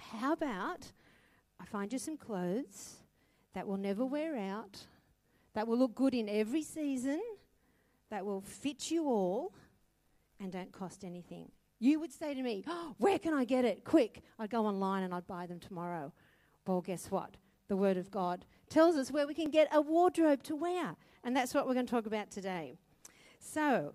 how 0.00 0.32
about 0.32 0.90
I 1.60 1.66
find 1.66 1.92
you 1.92 1.98
some 1.98 2.16
clothes 2.16 2.96
that 3.52 3.66
will 3.66 3.76
never 3.76 4.04
wear 4.06 4.36
out, 4.38 4.78
that 5.52 5.68
will 5.68 5.78
look 5.78 5.94
good 5.94 6.14
in 6.14 6.28
every 6.28 6.62
season, 6.62 7.20
that 8.10 8.24
will 8.24 8.40
fit 8.40 8.90
you 8.90 9.06
all, 9.06 9.54
and 10.38 10.52
don't 10.52 10.72
cost 10.72 11.04
anything? 11.04 11.50
You 11.78 11.98
would 12.00 12.12
say 12.12 12.34
to 12.34 12.42
me, 12.42 12.64
oh, 12.66 12.94
Where 12.98 13.18
can 13.18 13.32
I 13.32 13.44
get 13.44 13.64
it? 13.64 13.84
Quick. 13.84 14.22
I'd 14.38 14.50
go 14.50 14.66
online 14.66 15.02
and 15.02 15.14
I'd 15.14 15.26
buy 15.26 15.46
them 15.46 15.58
tomorrow. 15.58 16.12
Well, 16.66 16.82
guess 16.82 17.10
what? 17.10 17.36
The 17.68 17.76
Word 17.76 17.96
of 17.96 18.10
God 18.10 18.44
tells 18.68 18.96
us 18.96 19.10
where 19.10 19.26
we 19.26 19.34
can 19.34 19.50
get 19.50 19.68
a 19.72 19.80
wardrobe 19.80 20.42
to 20.44 20.56
wear. 20.56 20.96
And 21.24 21.36
that's 21.36 21.54
what 21.54 21.66
we're 21.66 21.74
going 21.74 21.86
to 21.86 21.90
talk 21.90 22.06
about 22.06 22.30
today. 22.30 22.76
So, 23.38 23.94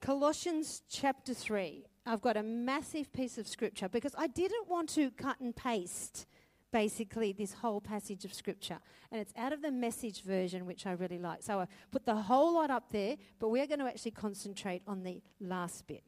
Colossians 0.00 0.82
chapter 0.88 1.34
3. 1.34 1.86
I've 2.06 2.20
got 2.20 2.36
a 2.36 2.42
massive 2.42 3.12
piece 3.12 3.38
of 3.38 3.48
scripture 3.48 3.88
because 3.88 4.14
I 4.16 4.28
didn't 4.28 4.68
want 4.68 4.88
to 4.90 5.10
cut 5.10 5.40
and 5.40 5.54
paste 5.54 6.26
basically 6.72 7.32
this 7.32 7.54
whole 7.54 7.80
passage 7.80 8.24
of 8.24 8.34
scripture. 8.34 8.78
And 9.10 9.20
it's 9.20 9.32
out 9.36 9.52
of 9.52 9.62
the 9.62 9.70
message 9.70 10.22
version, 10.22 10.66
which 10.66 10.86
I 10.86 10.92
really 10.92 11.18
like. 11.18 11.42
So 11.42 11.60
I 11.60 11.66
put 11.90 12.04
the 12.04 12.14
whole 12.14 12.54
lot 12.54 12.70
up 12.70 12.90
there, 12.90 13.16
but 13.38 13.48
we're 13.48 13.66
going 13.66 13.80
to 13.80 13.86
actually 13.86 14.10
concentrate 14.12 14.82
on 14.86 15.02
the 15.02 15.22
last 15.40 15.86
bit. 15.86 16.02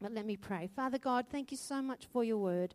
But 0.00 0.12
let 0.12 0.24
me 0.24 0.36
pray. 0.36 0.68
Father 0.74 0.98
God, 0.98 1.26
thank 1.30 1.50
you 1.50 1.56
so 1.56 1.82
much 1.82 2.06
for 2.06 2.24
your 2.24 2.38
word. 2.38 2.74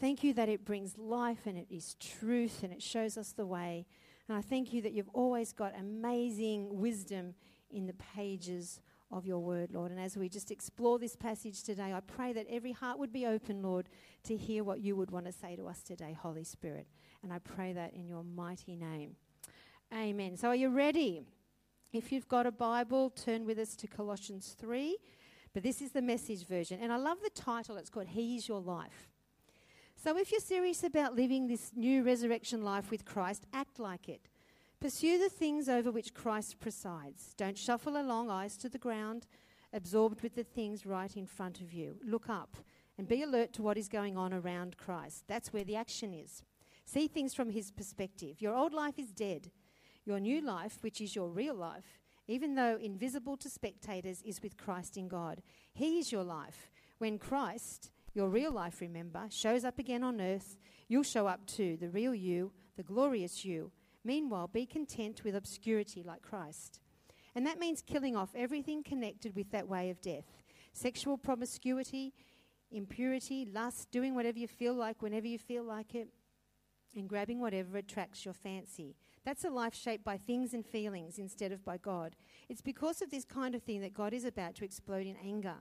Thank 0.00 0.22
you 0.22 0.32
that 0.34 0.48
it 0.48 0.64
brings 0.64 0.98
life 0.98 1.46
and 1.46 1.56
it 1.56 1.66
is 1.70 1.94
truth 1.94 2.62
and 2.62 2.72
it 2.72 2.82
shows 2.82 3.16
us 3.16 3.32
the 3.32 3.46
way. 3.46 3.86
And 4.28 4.36
I 4.36 4.40
thank 4.40 4.72
you 4.72 4.82
that 4.82 4.92
you've 4.92 5.10
always 5.12 5.52
got 5.52 5.78
amazing 5.78 6.78
wisdom 6.78 7.34
in 7.70 7.86
the 7.86 7.94
pages 7.94 8.80
of 9.12 9.26
your 9.26 9.38
word, 9.38 9.72
Lord. 9.72 9.90
And 9.90 10.00
as 10.00 10.16
we 10.16 10.28
just 10.28 10.50
explore 10.50 10.98
this 10.98 11.14
passage 11.14 11.62
today, 11.62 11.92
I 11.92 12.00
pray 12.00 12.32
that 12.32 12.46
every 12.48 12.72
heart 12.72 12.98
would 12.98 13.12
be 13.12 13.26
open, 13.26 13.62
Lord, 13.62 13.88
to 14.24 14.36
hear 14.36 14.64
what 14.64 14.80
you 14.80 14.96
would 14.96 15.10
want 15.10 15.26
to 15.26 15.32
say 15.32 15.54
to 15.56 15.68
us 15.68 15.82
today, 15.82 16.16
Holy 16.20 16.44
Spirit. 16.44 16.86
And 17.22 17.32
I 17.32 17.38
pray 17.38 17.72
that 17.74 17.92
in 17.92 18.08
your 18.08 18.24
mighty 18.24 18.74
name. 18.74 19.16
Amen. 19.94 20.36
So 20.36 20.48
are 20.48 20.56
you 20.56 20.70
ready? 20.70 21.22
If 21.92 22.10
you've 22.10 22.28
got 22.28 22.46
a 22.46 22.50
Bible, 22.50 23.10
turn 23.10 23.44
with 23.44 23.58
us 23.58 23.76
to 23.76 23.86
Colossians 23.86 24.56
3. 24.58 24.96
But 25.52 25.62
this 25.62 25.82
is 25.82 25.92
the 25.92 26.00
message 26.00 26.46
version. 26.46 26.80
And 26.80 26.90
I 26.90 26.96
love 26.96 27.18
the 27.22 27.30
title. 27.30 27.76
It's 27.76 27.90
called 27.90 28.08
He 28.08 28.36
is 28.36 28.48
Your 28.48 28.60
Life. 28.60 29.08
So 30.02 30.16
if 30.18 30.32
you're 30.32 30.40
serious 30.40 30.82
about 30.82 31.14
living 31.14 31.46
this 31.46 31.70
new 31.76 32.02
resurrection 32.02 32.64
life 32.64 32.90
with 32.90 33.04
Christ, 33.04 33.46
act 33.52 33.78
like 33.78 34.08
it. 34.08 34.28
Pursue 34.82 35.16
the 35.16 35.28
things 35.28 35.68
over 35.68 35.92
which 35.92 36.12
Christ 36.12 36.58
presides. 36.58 37.34
Don't 37.36 37.56
shuffle 37.56 37.96
along, 37.96 38.30
eyes 38.30 38.56
to 38.56 38.68
the 38.68 38.78
ground, 38.78 39.28
absorbed 39.72 40.22
with 40.22 40.34
the 40.34 40.42
things 40.42 40.84
right 40.84 41.16
in 41.16 41.24
front 41.24 41.60
of 41.60 41.72
you. 41.72 41.98
Look 42.04 42.28
up 42.28 42.56
and 42.98 43.06
be 43.06 43.22
alert 43.22 43.52
to 43.52 43.62
what 43.62 43.78
is 43.78 43.86
going 43.86 44.16
on 44.16 44.34
around 44.34 44.76
Christ. 44.76 45.22
That's 45.28 45.52
where 45.52 45.62
the 45.62 45.76
action 45.76 46.12
is. 46.12 46.42
See 46.84 47.06
things 47.06 47.32
from 47.32 47.50
his 47.50 47.70
perspective. 47.70 48.42
Your 48.42 48.56
old 48.56 48.72
life 48.72 48.98
is 48.98 49.12
dead. 49.12 49.52
Your 50.04 50.18
new 50.18 50.40
life, 50.40 50.78
which 50.80 51.00
is 51.00 51.14
your 51.14 51.28
real 51.28 51.54
life, 51.54 52.00
even 52.26 52.56
though 52.56 52.76
invisible 52.82 53.36
to 53.36 53.48
spectators, 53.48 54.20
is 54.22 54.42
with 54.42 54.56
Christ 54.56 54.96
in 54.96 55.06
God. 55.06 55.42
He 55.72 56.00
is 56.00 56.10
your 56.10 56.24
life. 56.24 56.72
When 56.98 57.20
Christ, 57.20 57.92
your 58.14 58.28
real 58.28 58.50
life, 58.50 58.80
remember, 58.80 59.28
shows 59.30 59.64
up 59.64 59.78
again 59.78 60.02
on 60.02 60.20
earth, 60.20 60.56
you'll 60.88 61.04
show 61.04 61.28
up 61.28 61.46
too, 61.46 61.76
the 61.76 61.88
real 61.88 62.16
you, 62.16 62.50
the 62.76 62.82
glorious 62.82 63.44
you 63.44 63.70
Meanwhile, 64.04 64.48
be 64.48 64.66
content 64.66 65.22
with 65.24 65.36
obscurity 65.36 66.02
like 66.02 66.22
Christ. 66.22 66.80
And 67.34 67.46
that 67.46 67.58
means 67.58 67.82
killing 67.82 68.16
off 68.16 68.30
everything 68.34 68.82
connected 68.82 69.34
with 69.34 69.50
that 69.52 69.68
way 69.68 69.90
of 69.90 70.00
death 70.00 70.24
sexual 70.74 71.18
promiscuity, 71.18 72.14
impurity, 72.70 73.44
lust, 73.44 73.90
doing 73.90 74.14
whatever 74.14 74.38
you 74.38 74.48
feel 74.48 74.74
like 74.74 75.02
whenever 75.02 75.26
you 75.26 75.38
feel 75.38 75.62
like 75.62 75.94
it, 75.94 76.08
and 76.96 77.08
grabbing 77.08 77.40
whatever 77.40 77.76
attracts 77.78 78.24
your 78.24 78.34
fancy. 78.34 78.96
That's 79.24 79.44
a 79.44 79.50
life 79.50 79.74
shaped 79.74 80.04
by 80.04 80.16
things 80.16 80.52
and 80.52 80.64
feelings 80.64 81.18
instead 81.18 81.52
of 81.52 81.64
by 81.64 81.76
God. 81.78 82.16
It's 82.48 82.60
because 82.60 83.02
of 83.02 83.10
this 83.10 83.24
kind 83.24 83.54
of 83.54 83.62
thing 83.62 83.80
that 83.82 83.94
God 83.94 84.12
is 84.12 84.24
about 84.24 84.54
to 84.56 84.64
explode 84.64 85.06
in 85.06 85.16
anger. 85.22 85.56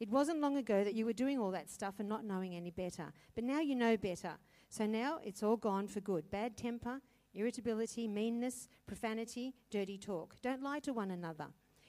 It 0.00 0.10
wasn't 0.10 0.40
long 0.40 0.56
ago 0.56 0.82
that 0.82 0.94
you 0.94 1.04
were 1.04 1.12
doing 1.12 1.38
all 1.38 1.50
that 1.52 1.70
stuff 1.70 1.94
and 1.98 2.08
not 2.08 2.24
knowing 2.24 2.54
any 2.54 2.70
better. 2.70 3.12
But 3.34 3.44
now 3.44 3.60
you 3.60 3.76
know 3.76 3.96
better. 3.96 4.32
So 4.68 4.86
now 4.86 5.18
it's 5.22 5.42
all 5.42 5.56
gone 5.56 5.86
for 5.86 6.00
good. 6.00 6.30
Bad 6.30 6.56
temper, 6.56 7.00
irritability, 7.34 8.08
meanness, 8.08 8.68
profanity, 8.86 9.54
dirty 9.70 9.98
talk. 9.98 10.36
Don't 10.42 10.62
lie 10.62 10.80
to 10.80 10.92
one 10.92 11.10
another. 11.10 11.48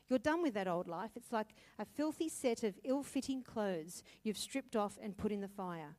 You're 0.10 0.20
done 0.20 0.42
with 0.42 0.54
that 0.54 0.68
old 0.68 0.88
life. 0.88 1.12
It's 1.16 1.32
like 1.32 1.56
a 1.80 1.86
filthy 1.86 2.30
set 2.30 2.64
of 2.64 2.78
ill 2.84 3.04
fitting 3.04 3.42
clothes 3.42 4.04
you've 4.24 4.38
stripped 4.38 4.76
off 4.76 4.98
and 5.02 5.18
put 5.18 5.32
in 5.32 5.42
the 5.42 5.48
fire. 5.48 5.96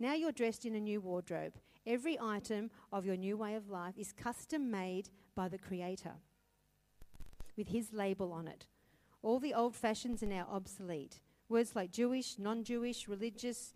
Now 0.00 0.14
you're 0.14 0.32
dressed 0.32 0.64
in 0.64 0.74
a 0.74 0.80
new 0.80 1.00
wardrobe. 1.00 1.54
Every 1.86 2.18
item 2.20 2.70
of 2.92 3.04
your 3.06 3.16
new 3.16 3.36
way 3.36 3.54
of 3.54 3.70
life 3.70 3.98
is 3.98 4.12
custom 4.12 4.70
made 4.70 5.10
by 5.34 5.48
the 5.48 5.58
Creator 5.58 6.14
with 7.56 7.68
His 7.68 7.92
label 7.92 8.32
on 8.32 8.48
it. 8.48 8.66
All 9.22 9.38
the 9.38 9.54
old 9.54 9.74
fashions 9.76 10.22
are 10.22 10.26
now 10.26 10.48
obsolete. 10.50 11.20
Words 11.48 11.76
like 11.76 11.92
Jewish, 11.92 12.38
non 12.38 12.64
Jewish, 12.64 13.06
religious, 13.06 13.74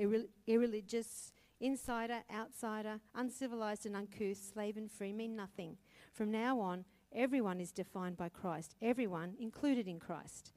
irre- 0.00 0.28
irreligious, 0.46 1.32
Insider, 1.64 2.20
outsider, 2.30 3.00
uncivilized 3.14 3.86
and 3.86 3.96
uncouth, 3.96 4.36
slave 4.36 4.76
and 4.76 4.92
free 4.92 5.14
mean 5.14 5.34
nothing. 5.34 5.78
From 6.12 6.30
now 6.30 6.60
on, 6.60 6.84
everyone 7.10 7.58
is 7.58 7.72
defined 7.72 8.18
by 8.18 8.28
Christ, 8.28 8.74
everyone 8.82 9.34
included 9.40 9.88
in 9.88 9.98
Christ. 9.98 10.52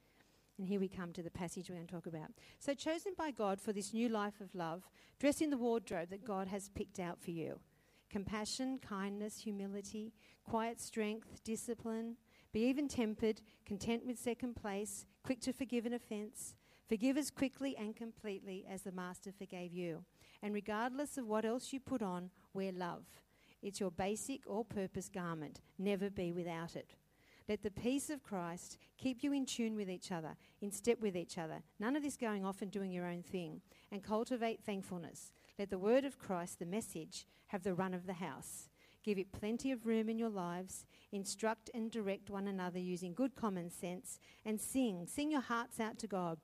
And 0.57 0.68
here 0.68 0.81
we 0.81 0.89
come 0.89 1.13
to 1.13 1.24
the 1.24 1.31
passage 1.31 1.69
we're 1.69 1.77
going 1.77 1.88
to 1.88 1.94
talk 1.94 2.07
about. 2.07 2.31
So, 2.59 2.74
chosen 2.74 3.13
by 3.18 3.31
God 3.31 3.62
for 3.62 3.71
this 3.71 3.94
new 3.94 4.09
life 4.09 4.42
of 4.42 4.54
love, 4.54 4.89
dress 5.18 5.39
in 5.39 5.50
the 5.50 5.56
wardrobe 5.56 6.09
that 6.09 6.25
God 6.25 6.50
has 6.50 6.68
picked 6.68 7.00
out 7.00 7.21
for 7.21 7.31
you 7.31 7.62
compassion, 8.09 8.77
kindness, 8.77 9.39
humility, 9.39 10.12
quiet 10.44 10.81
strength, 10.81 11.42
discipline, 11.45 12.18
Be 12.51 12.65
even 12.65 12.89
tempered, 12.89 13.39
content 13.65 14.06
with 14.06 14.19
second 14.19 14.57
place, 14.57 15.06
quick 15.24 15.39
to 15.39 15.54
forgive 15.54 15.86
an 15.86 15.94
offence. 15.94 16.54
Forgive 16.89 17.18
as 17.18 17.31
quickly 17.31 17.77
and 17.77 17.95
completely 17.95 18.65
as 18.69 18.81
the 18.81 18.92
Master 18.92 19.31
forgave 19.31 19.71
you. 19.71 20.04
And 20.42 20.54
regardless 20.54 21.18
of 21.18 21.28
what 21.28 21.45
else 21.45 21.74
you 21.74 21.80
put 21.80 22.01
on, 22.01 22.30
wear 22.54 22.72
love. 22.72 23.06
It's 23.62 23.80
your 23.80 23.92
basic 23.92 24.45
all 24.48 24.63
purpose 24.63 25.10
garment. 25.10 25.62
Never 25.80 26.10
be 26.10 26.31
without 26.31 26.75
it. 26.75 26.95
Let 27.50 27.63
the 27.63 27.72
peace 27.72 28.10
of 28.10 28.24
Christ 28.24 28.78
keep 28.98 29.24
you 29.24 29.31
in 29.31 29.45
tune 29.45 29.75
with 29.75 29.89
each 29.89 30.12
other, 30.12 30.36
in 30.62 30.69
step 30.69 31.00
with 31.00 31.16
each 31.16 31.38
other. 31.38 31.63
None 31.80 31.95
of 31.95 32.04
this 32.04 32.18
going 32.18 32.45
off 32.45 32.62
and 32.62 32.69
doing 32.69 32.92
your 32.92 33.07
own 33.07 33.24
thing. 33.24 33.62
And 33.92 34.04
cultivate 34.04 34.63
thankfulness. 34.66 35.31
Let 35.57 35.69
the 35.69 35.80
word 35.80 36.04
of 36.04 36.19
Christ, 36.19 36.60
the 36.60 36.66
message, 36.66 37.25
have 37.48 37.63
the 37.63 37.74
run 37.74 37.94
of 37.94 38.06
the 38.06 38.13
house. 38.13 38.69
Give 39.04 39.18
it 39.18 39.31
plenty 39.31 39.72
of 39.72 39.86
room 39.86 40.10
in 40.10 40.19
your 40.19 40.30
lives. 40.30 40.86
Instruct 41.13 41.69
and 41.74 41.90
direct 41.90 42.30
one 42.30 42.48
another 42.48 42.80
using 42.80 43.13
good 43.13 43.36
common 43.36 43.69
sense. 43.69 44.19
And 44.44 44.60
sing. 44.60 45.07
Sing 45.07 45.31
your 45.31 45.42
hearts 45.42 45.80
out 45.80 45.98
to 46.00 46.07
God. 46.07 46.40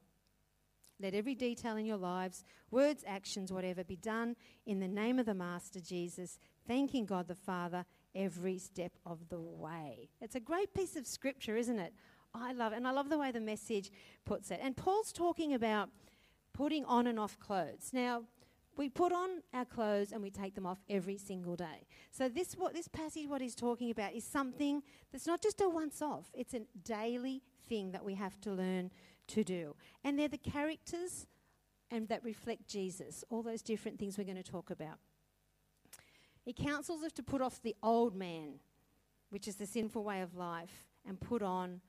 Let 1.04 1.14
every 1.14 1.36
detail 1.36 1.76
in 1.76 1.86
your 1.86 1.98
lives, 1.98 2.46
words, 2.72 3.04
actions, 3.06 3.52
whatever, 3.52 3.84
be 3.84 3.98
done 3.98 4.38
in 4.66 4.80
the 4.80 4.88
name 4.88 5.20
of 5.20 5.26
the 5.26 5.34
Master 5.34 5.82
Jesus, 5.82 6.40
thanking 6.66 7.06
God 7.06 7.28
the 7.28 7.36
Father 7.36 7.84
every 8.16 8.58
step 8.58 8.94
of 9.06 9.28
the 9.28 9.42
way. 9.42 10.08
It's 10.22 10.36
a 10.36 10.40
great 10.40 10.74
piece 10.74 10.96
of 10.96 11.06
scripture, 11.06 11.58
isn't 11.58 11.78
it? 11.78 11.94
I 12.34 12.54
love 12.54 12.72
it. 12.72 12.78
And 12.78 12.88
I 12.88 12.92
love 12.92 13.10
the 13.10 13.18
way 13.18 13.32
the 13.32 13.42
message 13.42 13.92
puts 14.24 14.50
it. 14.50 14.62
And 14.64 14.78
Paul's 14.78 15.12
talking 15.12 15.54
about 15.54 15.90
putting 16.54 16.86
on 16.86 17.06
and 17.08 17.20
off 17.20 17.38
clothes. 17.38 17.90
Now, 17.92 18.24
we 18.78 18.88
put 18.88 19.12
on 19.12 19.42
our 19.54 19.66
clothes 19.66 20.14
and 20.14 20.22
we 20.22 20.32
take 20.32 20.56
them 20.56 20.66
off 20.66 20.80
every 20.90 21.18
single 21.18 21.58
day. 21.58 21.86
So 22.12 22.30
this 22.30 22.54
what 22.54 22.74
this 22.74 22.88
passage 22.88 23.28
what 23.28 23.42
he's 23.42 23.56
talking 23.56 23.92
about 23.92 24.14
is 24.14 24.24
something 24.24 24.82
that's 25.12 25.28
not 25.28 25.42
just 25.42 25.62
a 25.62 25.70
once 25.70 26.02
off. 26.02 26.32
It's 26.34 26.54
a 26.54 26.62
daily 26.84 27.44
thing 27.68 27.92
that 27.92 28.04
we 28.04 28.16
have 28.16 28.40
to 28.42 28.52
learn 28.52 28.90
to 29.28 29.44
do. 29.44 29.76
And 30.04 30.18
they're 30.18 30.28
the 30.28 30.38
characters 30.38 31.28
and 31.92 32.08
that 32.10 32.24
reflect 32.24 32.68
Jesus. 32.68 33.24
All 33.30 33.44
those 33.44 33.62
different 33.62 34.00
things 34.00 34.18
we're 34.18 34.24
going 34.24 34.36
to 34.38 34.44
talk 34.44 34.70
about. 34.70 34.98
He 36.44 36.54
counsels 36.54 37.04
us 37.04 37.12
to 37.14 37.24
put 37.24 37.42
off 37.42 37.62
the 37.62 37.76
old 37.82 38.16
man, 38.16 38.60
which 39.30 39.48
is 39.48 39.56
the 39.56 39.66
sinful 39.66 40.04
way 40.04 40.22
of 40.22 40.36
life, 40.36 40.88
and 41.08 41.20
put 41.20 41.42
on 41.42 41.82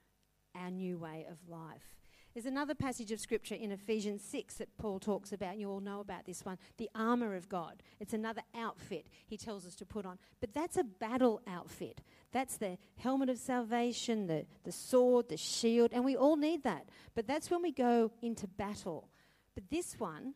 our 0.54 0.70
new 0.70 0.98
way 0.98 1.26
of 1.28 1.38
life. 1.48 2.03
There's 2.34 2.46
another 2.46 2.74
passage 2.74 3.12
of 3.12 3.20
scripture 3.20 3.54
in 3.54 3.70
Ephesians 3.70 4.20
6 4.24 4.54
that 4.54 4.76
Paul 4.76 4.98
talks 4.98 5.32
about, 5.32 5.56
you 5.56 5.70
all 5.70 5.78
know 5.78 6.00
about 6.00 6.26
this 6.26 6.44
one 6.44 6.58
the 6.78 6.90
armour 6.92 7.36
of 7.36 7.48
God. 7.48 7.80
It's 8.00 8.12
another 8.12 8.42
outfit 8.56 9.06
he 9.24 9.36
tells 9.36 9.64
us 9.64 9.76
to 9.76 9.86
put 9.86 10.04
on. 10.04 10.18
But 10.40 10.52
that's 10.52 10.76
a 10.76 10.82
battle 10.82 11.42
outfit. 11.46 12.02
That's 12.32 12.56
the 12.56 12.76
helmet 12.96 13.28
of 13.28 13.38
salvation, 13.38 14.26
the, 14.26 14.46
the 14.64 14.72
sword, 14.72 15.28
the 15.28 15.36
shield, 15.36 15.92
and 15.92 16.04
we 16.04 16.16
all 16.16 16.34
need 16.34 16.64
that. 16.64 16.88
But 17.14 17.28
that's 17.28 17.52
when 17.52 17.62
we 17.62 17.70
go 17.70 18.10
into 18.20 18.48
battle. 18.48 19.08
But 19.54 19.70
this 19.70 19.94
one, 20.00 20.34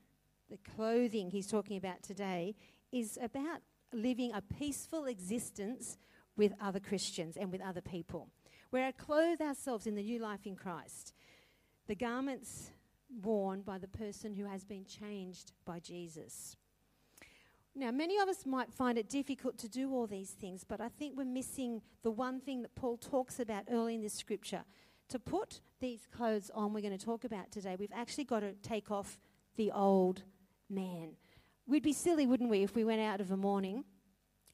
the 0.48 0.60
clothing 0.76 1.30
he's 1.32 1.48
talking 1.48 1.76
about 1.76 2.04
today, 2.04 2.54
is 2.92 3.18
about 3.20 3.62
living 3.92 4.32
a 4.32 4.40
peaceful 4.40 5.06
existence 5.06 5.98
with 6.36 6.52
other 6.60 6.78
Christians 6.78 7.36
and 7.36 7.50
with 7.50 7.60
other 7.60 7.80
people. 7.80 8.28
Where 8.70 8.86
I 8.86 8.92
clothe 8.92 9.40
ourselves 9.40 9.88
in 9.88 9.96
the 9.96 10.02
new 10.02 10.20
life 10.20 10.46
in 10.46 10.54
Christ, 10.54 11.12
the 11.88 11.96
garments 11.96 12.70
worn 13.22 13.62
by 13.62 13.78
the 13.78 13.88
person 13.88 14.34
who 14.34 14.44
has 14.44 14.64
been 14.64 14.84
changed 14.84 15.52
by 15.64 15.80
Jesus. 15.80 16.56
Now, 17.74 17.90
many 17.90 18.18
of 18.18 18.28
us 18.28 18.44
might 18.44 18.72
find 18.72 18.98
it 18.98 19.08
difficult 19.08 19.56
to 19.58 19.68
do 19.68 19.92
all 19.92 20.06
these 20.06 20.30
things, 20.30 20.64
but 20.64 20.80
I 20.80 20.88
think 20.88 21.16
we're 21.16 21.24
missing 21.24 21.80
the 22.02 22.10
one 22.10 22.40
thing 22.40 22.62
that 22.62 22.74
Paul 22.74 22.96
talks 22.96 23.40
about 23.40 23.64
early 23.70 23.94
in 23.94 24.02
this 24.02 24.14
scripture. 24.14 24.64
To 25.10 25.18
put 25.18 25.60
these 25.80 26.06
clothes 26.14 26.50
on, 26.54 26.74
we're 26.74 26.82
going 26.82 26.96
to 26.96 27.04
talk 27.04 27.24
about 27.24 27.50
today, 27.50 27.76
we've 27.78 27.92
actually 27.94 28.24
got 28.24 28.40
to 28.40 28.52
take 28.62 28.90
off 28.90 29.18
the 29.56 29.70
old 29.70 30.22
man. 30.68 31.12
We'd 31.66 31.82
be 31.82 31.92
silly, 31.92 32.26
wouldn't 32.26 32.50
we, 32.50 32.62
if 32.62 32.74
we 32.74 32.84
went 32.84 33.00
out 33.00 33.20
of 33.20 33.30
a 33.30 33.36
morning 33.36 33.84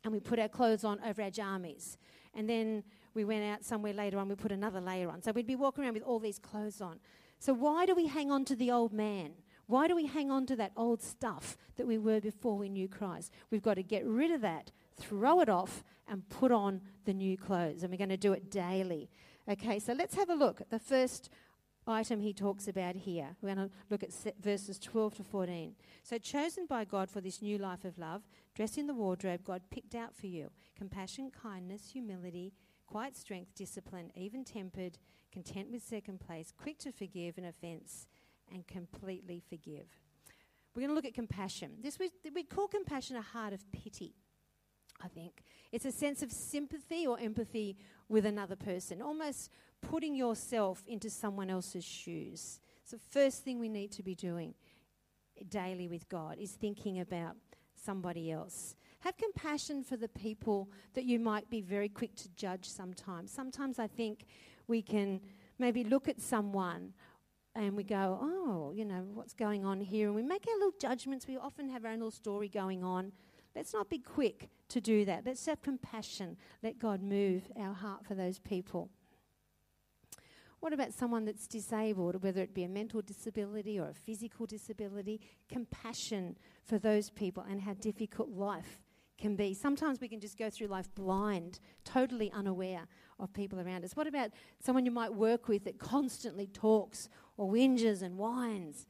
and 0.05 0.13
we 0.13 0.21
put 0.21 0.39
our 0.39 0.49
clothes 0.49 0.85
on 0.85 1.01
over 1.05 1.23
our 1.23 1.31
jammies. 1.31 1.97
And 2.35 2.49
then 2.49 2.85
we 3.15 3.25
went 3.25 3.45
out 3.45 3.65
somewhere 3.65 3.93
later 3.93 4.19
on, 4.19 4.29
we 4.29 4.35
put 4.35 4.53
another 4.53 4.81
layer 4.81 5.09
on. 5.09 5.23
So 5.23 5.33
we'd 5.33 5.47
be 5.47 5.57
walking 5.57 5.85
around 5.85 5.95
with 5.95 6.03
all 6.03 6.19
these 6.19 6.39
clothes 6.39 6.81
on. 6.81 6.99
So 7.45 7.53
why 7.53 7.85
do 7.85 7.95
we 7.95 8.07
hang 8.07 8.31
on 8.31 8.47
to 8.47 8.57
the 8.57 8.71
old 8.71 8.95
man? 8.95 9.33
Why 9.67 9.87
do 9.87 9.95
we 9.95 10.07
hang 10.07 10.31
on 10.31 10.47
to 10.47 10.57
that 10.57 10.73
old 10.79 11.03
stuff 11.03 11.59
that 11.77 11.87
we 11.87 11.99
were 11.99 12.19
before 12.19 12.57
we 12.57 12.71
knew 12.71 12.89
Christ? 12.89 13.31
We've 13.51 13.61
got 13.61 13.75
to 13.75 13.83
get 13.83 14.07
rid 14.07 14.31
of 14.31 14.41
that, 14.41 14.73
throw 14.99 15.41
it 15.41 15.51
off, 15.51 15.85
and 16.09 16.27
put 16.31 16.51
on 16.51 16.81
the 17.05 17.13
new 17.13 17.37
clothes. 17.37 17.83
And 17.83 17.91
we're 17.91 17.99
going 17.99 18.09
to 18.09 18.17
do 18.17 18.33
it 18.33 18.51
daily. 18.51 19.11
Okay, 19.47 19.79
so 19.79 19.93
let's 19.93 20.15
have 20.15 20.31
a 20.31 20.35
look 20.35 20.63
at 20.63 20.71
the 20.71 20.79
first 20.79 21.29
item 21.87 22.23
he 22.23 22.33
talks 22.33 22.67
about 22.67 22.97
here. 22.97 23.37
We're 23.43 23.55
going 23.55 23.69
to 23.69 23.75
look 23.91 24.03
at 24.03 24.15
verses 24.41 24.79
12 24.79 25.17
to 25.17 25.23
14. 25.23 25.75
So, 26.03 26.17
chosen 26.17 26.65
by 26.65 26.87
God 26.87 27.11
for 27.11 27.21
this 27.21 27.43
new 27.43 27.59
life 27.59 27.85
of 27.85 27.99
love, 27.99 28.23
dressed 28.55 28.79
in 28.79 28.87
the 28.87 28.95
wardrobe 28.95 29.45
God 29.45 29.61
picked 29.71 29.95
out 29.95 30.17
for 30.17 30.29
you 30.29 30.49
compassion, 30.79 31.31
kindness, 31.31 31.91
humility, 31.93 32.55
quiet 32.95 33.17
strength, 33.17 33.53
discipline, 33.57 34.13
even 34.15 34.45
tempered, 34.45 34.99
content 35.33 35.69
with 35.69 35.83
second 35.83 36.21
place, 36.21 36.53
quick 36.57 36.79
to 36.79 36.93
forgive 36.93 37.37
an 37.37 37.45
offence, 37.45 38.07
and 38.53 38.65
completely 38.69 39.43
forgive. 39.49 39.89
We're 40.73 40.83
going 40.83 40.91
to 40.91 40.95
look 40.95 41.05
at 41.05 41.13
compassion. 41.13 41.73
This 41.83 41.99
we, 41.99 42.13
we 42.33 42.45
call 42.45 42.69
compassion 42.69 43.17
a 43.17 43.21
heart 43.21 43.53
of 43.53 43.65
pity. 43.73 44.15
I 45.03 45.09
think 45.09 45.43
it's 45.73 45.85
a 45.85 45.91
sense 45.91 46.23
of 46.23 46.31
sympathy 46.31 47.05
or 47.05 47.19
empathy 47.19 47.77
with 48.09 48.27
another 48.27 48.55
person, 48.55 49.03
almost 49.03 49.51
putting 49.81 50.15
yourself 50.15 50.85
into 50.87 51.11
someone 51.11 51.51
else's 51.51 51.85
shoes. 51.85 52.61
It's 52.83 52.93
the 52.93 52.99
first 53.11 53.43
thing 53.43 53.59
we 53.59 53.69
need 53.69 53.91
to 53.91 54.05
be 54.05 54.15
doing 54.15 54.55
daily 55.49 55.89
with 55.89 56.09
God 56.09 56.39
is 56.39 56.53
thinking 56.53 57.01
about 57.01 57.35
somebody 57.75 58.31
else. 58.31 58.77
Have 59.05 59.19
compassion 59.19 59.85
for 59.85 59.99
the 59.99 60.09
people 60.09 60.71
that 60.95 61.05
you 61.05 61.21
might 61.21 61.51
be 61.51 61.61
very 61.61 61.91
quick 61.91 62.17
to 62.17 62.29
judge 62.37 62.67
sometimes. 62.67 63.31
Sometimes 63.31 63.79
I 63.79 63.87
think 63.87 64.25
we 64.67 64.81
can 64.81 65.21
maybe 65.59 65.85
look 65.85 66.09
at 66.09 66.23
someone 66.23 66.95
and 67.55 67.77
we 67.77 67.85
go, 67.85 68.19
oh, 68.19 68.73
you 68.75 68.87
know, 68.87 69.05
what's 69.13 69.35
going 69.35 69.63
on 69.63 69.83
here? 69.83 70.07
And 70.07 70.17
we 70.17 70.23
make 70.23 70.47
our 70.49 70.55
little 70.55 70.73
judgments. 70.81 71.27
We 71.29 71.37
often 71.37 71.69
have 71.69 71.85
our 71.85 71.91
own 71.91 71.99
little 71.99 72.11
story 72.11 72.49
going 72.49 72.83
on. 72.83 73.13
Let's 73.55 73.75
not 73.75 73.91
be 73.91 73.99
quick 73.99 74.49
to 74.71 74.81
do 74.81 75.05
that. 75.05 75.27
Let's 75.27 75.45
have 75.45 75.61
compassion. 75.61 76.39
Let 76.63 76.79
God 76.79 77.03
move 77.03 77.43
our 77.61 77.75
heart 77.75 78.07
for 78.07 78.15
those 78.15 78.39
people. 78.39 78.89
What 80.61 80.73
about 80.73 80.95
someone 80.95 81.27
that's 81.27 81.47
disabled, 81.47 82.23
whether 82.23 82.41
it 82.41 82.55
be 82.55 82.65
a 82.65 82.71
mental 82.71 83.03
disability 83.03 83.79
or 83.79 83.91
a 83.91 83.95
physical 83.95 84.47
disability? 84.47 85.21
Compassion 85.51 86.39
for 86.63 86.79
those 86.79 87.11
people 87.11 87.45
and 87.47 87.61
how 87.61 87.75
difficult 87.75 88.31
life 88.31 88.84
can 89.19 89.37
be. 89.37 89.55
Sometimes 89.55 90.01
we 90.01 90.09
can 90.09 90.21
just 90.21 90.39
go 90.39 90.51
through 90.51 90.69
life 90.69 90.89
blind, 90.95 91.61
totally 91.85 92.31
unaware 92.33 92.87
of 93.19 93.33
people 93.33 93.61
around 93.61 93.85
us. 93.85 93.95
What 93.95 94.07
about 94.07 94.31
someone 94.61 94.85
you 94.85 94.91
might 94.91 95.15
work 95.15 95.49
with 95.49 95.65
that 95.65 95.79
constantly 95.79 96.47
talks 96.47 97.09
or 97.37 97.51
whinges 97.51 98.03
and 98.03 98.17
whines? 98.17 98.87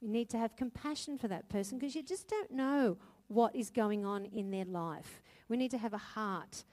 We 0.00 0.08
need 0.08 0.30
to 0.30 0.38
have 0.38 0.56
compassion 0.56 1.18
for 1.18 1.28
that 1.28 1.48
person 1.48 1.78
because 1.78 1.94
you 1.94 2.02
just 2.02 2.28
don't 2.28 2.50
know 2.50 2.98
what 3.28 3.54
is 3.54 3.70
going 3.70 4.04
on 4.04 4.24
in 4.26 4.50
their 4.50 4.64
life. 4.64 5.22
We 5.48 5.56
need 5.56 5.70
to 5.72 5.78
have 5.78 5.92
a 5.92 5.98
heart. 5.98 6.64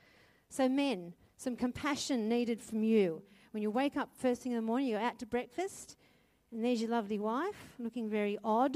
So, 0.50 0.70
men, 0.70 1.14
some 1.38 1.56
compassion 1.56 2.30
needed 2.30 2.62
from 2.62 2.84
you 2.84 3.24
when 3.56 3.62
you 3.62 3.72
wake 3.72 3.96
up 3.96 4.10
first 4.14 4.42
thing 4.42 4.52
in 4.52 4.58
the 4.58 4.62
morning, 4.62 4.90
you 4.90 4.98
go 4.98 5.02
out 5.02 5.18
to 5.20 5.26
breakfast, 5.26 5.96
and 6.52 6.62
there's 6.62 6.82
your 6.82 6.90
lovely 6.90 7.20
wife, 7.20 7.56
looking 7.80 8.10
very 8.10 8.38
odd, 8.44 8.76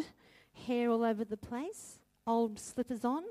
hair 0.53 0.89
all 0.89 1.03
over 1.03 1.25
the 1.25 1.35
place, 1.35 1.99
old 2.25 2.57
slippers 2.57 3.03
on, 3.03 3.23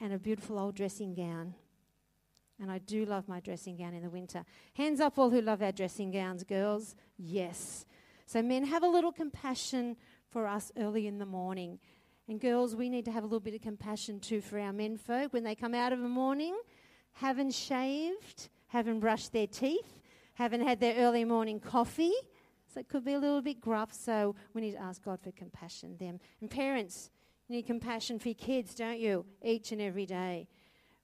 and 0.00 0.12
a 0.12 0.18
beautiful 0.18 0.58
old 0.58 0.74
dressing 0.74 1.14
gown. 1.14 1.54
And 2.60 2.70
I 2.70 2.78
do 2.78 3.04
love 3.04 3.28
my 3.28 3.40
dressing 3.40 3.76
gown 3.76 3.92
in 3.92 4.02
the 4.02 4.10
winter. 4.10 4.44
Hands 4.74 4.98
up, 5.00 5.18
all 5.18 5.30
who 5.30 5.40
love 5.42 5.62
our 5.62 5.72
dressing 5.72 6.10
gowns, 6.10 6.42
girls. 6.42 6.94
Yes. 7.18 7.84
So, 8.24 8.42
men, 8.42 8.64
have 8.64 8.82
a 8.82 8.88
little 8.88 9.12
compassion 9.12 9.96
for 10.30 10.46
us 10.46 10.72
early 10.78 11.06
in 11.06 11.18
the 11.18 11.26
morning. 11.26 11.78
And, 12.28 12.40
girls, 12.40 12.74
we 12.74 12.88
need 12.88 13.04
to 13.04 13.12
have 13.12 13.24
a 13.24 13.26
little 13.26 13.40
bit 13.40 13.54
of 13.54 13.60
compassion 13.60 14.20
too 14.20 14.40
for 14.40 14.58
our 14.58 14.72
men 14.72 14.96
folk 14.96 15.32
when 15.32 15.44
they 15.44 15.54
come 15.54 15.74
out 15.74 15.92
of 15.92 16.00
the 16.00 16.08
morning, 16.08 16.56
haven't 17.12 17.54
shaved, 17.54 18.48
haven't 18.68 19.00
brushed 19.00 19.32
their 19.32 19.46
teeth, 19.46 20.00
haven't 20.34 20.62
had 20.62 20.80
their 20.80 20.96
early 20.96 21.24
morning 21.24 21.60
coffee. 21.60 22.14
So 22.72 22.80
it 22.80 22.88
could 22.88 23.04
be 23.04 23.12
a 23.14 23.18
little 23.18 23.42
bit 23.42 23.60
gruff. 23.60 23.92
So 23.92 24.34
we 24.54 24.60
need 24.60 24.72
to 24.72 24.82
ask 24.82 25.02
God 25.02 25.20
for 25.20 25.30
compassion 25.32 25.96
them. 25.98 26.20
And 26.40 26.50
parents, 26.50 27.10
you 27.48 27.56
need 27.56 27.66
compassion 27.66 28.18
for 28.18 28.28
your 28.28 28.34
kids, 28.34 28.74
don't 28.74 28.98
you? 28.98 29.24
Each 29.42 29.72
and 29.72 29.80
every 29.80 30.06
day. 30.06 30.48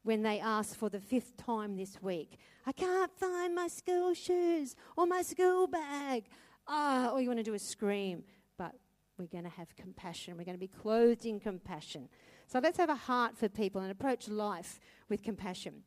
When 0.02 0.22
they 0.22 0.40
ask 0.40 0.76
for 0.76 0.88
the 0.88 0.98
fifth 0.98 1.36
time 1.36 1.76
this 1.76 2.02
week, 2.02 2.38
I 2.66 2.72
can't 2.72 3.12
find 3.16 3.54
my 3.54 3.68
school 3.68 4.14
shoes 4.14 4.74
or 4.96 5.06
my 5.06 5.22
school 5.22 5.68
bag. 5.68 6.24
Ah, 6.66 7.10
all 7.10 7.20
you 7.20 7.28
want 7.28 7.38
to 7.38 7.44
do 7.44 7.54
is 7.54 7.62
scream. 7.62 8.24
But 8.58 8.72
we're 9.18 9.26
going 9.26 9.44
to 9.44 9.50
have 9.50 9.76
compassion. 9.76 10.36
We're 10.36 10.44
going 10.44 10.56
to 10.56 10.60
be 10.60 10.66
clothed 10.66 11.24
in 11.24 11.38
compassion. 11.38 12.08
So 12.48 12.58
let's 12.58 12.78
have 12.78 12.90
a 12.90 12.96
heart 12.96 13.38
for 13.38 13.48
people 13.48 13.80
and 13.80 13.92
approach 13.92 14.28
life 14.28 14.80
with 15.08 15.22
compassion. 15.22 15.84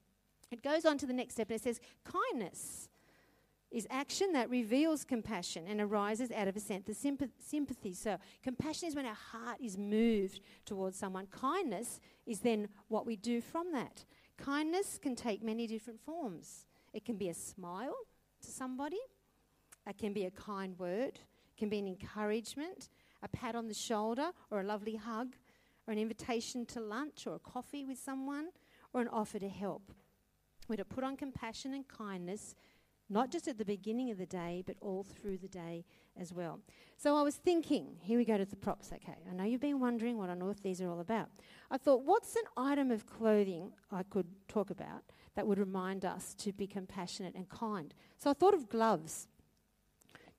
It 0.52 0.64
goes 0.64 0.86
on 0.86 0.98
to 1.00 1.06
the 1.06 1.14
next 1.14 1.34
step 1.34 1.50
and 1.50 1.60
it 1.60 1.64
says 1.64 1.82
kindness. 2.06 2.88
Is 3.76 3.86
action 3.90 4.32
that 4.32 4.50
reveals 4.50 5.04
compassion 5.04 5.66
and 5.68 5.82
arises 5.82 6.32
out 6.32 6.48
of 6.48 6.56
a 6.56 6.62
sense 6.62 6.88
of 6.88 6.96
sympathy. 6.96 7.94
So, 7.94 8.18
compassion 8.42 8.88
is 8.88 8.96
when 8.96 9.06
our 9.06 9.14
heart 9.14 9.58
is 9.62 9.78
moved 9.78 10.40
towards 10.66 10.98
someone. 10.98 11.28
Kindness 11.28 12.00
is 12.26 12.40
then 12.40 12.70
what 12.88 13.06
we 13.06 13.18
do 13.18 13.42
from 13.42 13.74
that. 13.74 14.06
Kindness 14.38 14.98
can 14.98 15.14
take 15.14 15.44
many 15.44 15.68
different 15.68 16.00
forms. 16.00 16.68
It 16.94 17.04
can 17.04 17.18
be 17.18 17.28
a 17.28 17.34
smile 17.34 17.98
to 18.44 18.50
somebody, 18.50 19.00
it 19.86 19.98
can 19.98 20.14
be 20.14 20.24
a 20.24 20.32
kind 20.32 20.80
word, 20.80 21.20
it 21.20 21.58
can 21.58 21.68
be 21.68 21.80
an 21.80 21.88
encouragement, 21.88 22.90
a 23.24 23.28
pat 23.28 23.56
on 23.56 23.68
the 23.68 23.74
shoulder, 23.74 24.32
or 24.52 24.62
a 24.62 24.64
lovely 24.64 24.96
hug, 24.96 25.36
or 25.86 25.92
an 25.92 26.00
invitation 26.00 26.66
to 26.68 26.80
lunch 26.80 27.28
or 27.28 27.36
a 27.36 27.40
coffee 27.40 27.84
with 27.84 28.00
someone, 28.00 28.52
or 28.94 29.02
an 29.02 29.10
offer 29.10 29.38
to 29.38 29.50
help. 29.50 29.92
We're 30.68 30.78
to 30.78 30.86
put 30.86 31.04
on 31.04 31.16
compassion 31.16 31.74
and 31.74 31.88
kindness 31.88 32.56
not 33.10 33.32
just 33.32 33.48
at 33.48 33.58
the 33.58 33.66
beginning 33.66 34.10
of 34.10 34.18
the 34.18 34.26
day, 34.26 34.64
but 34.66 34.76
all 34.82 35.04
through 35.04 35.38
the 35.38 35.48
day 35.48 35.86
as 36.20 36.34
well. 36.34 36.60
So 36.98 37.16
I 37.18 37.22
was 37.22 37.36
thinking, 37.36 37.98
here 38.02 38.18
we 38.18 38.26
go 38.26 38.38
to 38.38 38.46
the 38.46 38.56
props, 38.56 38.92
okay. 38.94 39.18
I 39.30 39.34
know 39.34 39.44
you've 39.44 39.62
been 39.62 39.80
wondering 39.80 40.18
what 40.18 40.30
on 40.30 40.42
earth 40.42 40.64
these 40.64 40.82
are 40.82 40.90
all 40.90 41.00
about. 41.00 41.30
I 41.70 41.78
thought, 41.78 42.04
what's 42.04 42.36
an 42.36 42.44
item 42.58 42.90
of 42.90 43.06
clothing 43.06 43.72
I 43.92 44.04
could 44.04 44.28
talk 44.48 44.70
about 44.70 45.04
that 45.36 45.46
would 45.46 45.60
remind 45.60 46.06
us 46.06 46.34
to 46.36 46.52
be 46.54 46.66
compassionate 46.66 47.36
and 47.36 47.48
kind? 47.50 47.94
So 48.18 48.30
I 48.30 48.34
thought 48.34 48.54
of 48.54 48.70
gloves. 48.70 49.28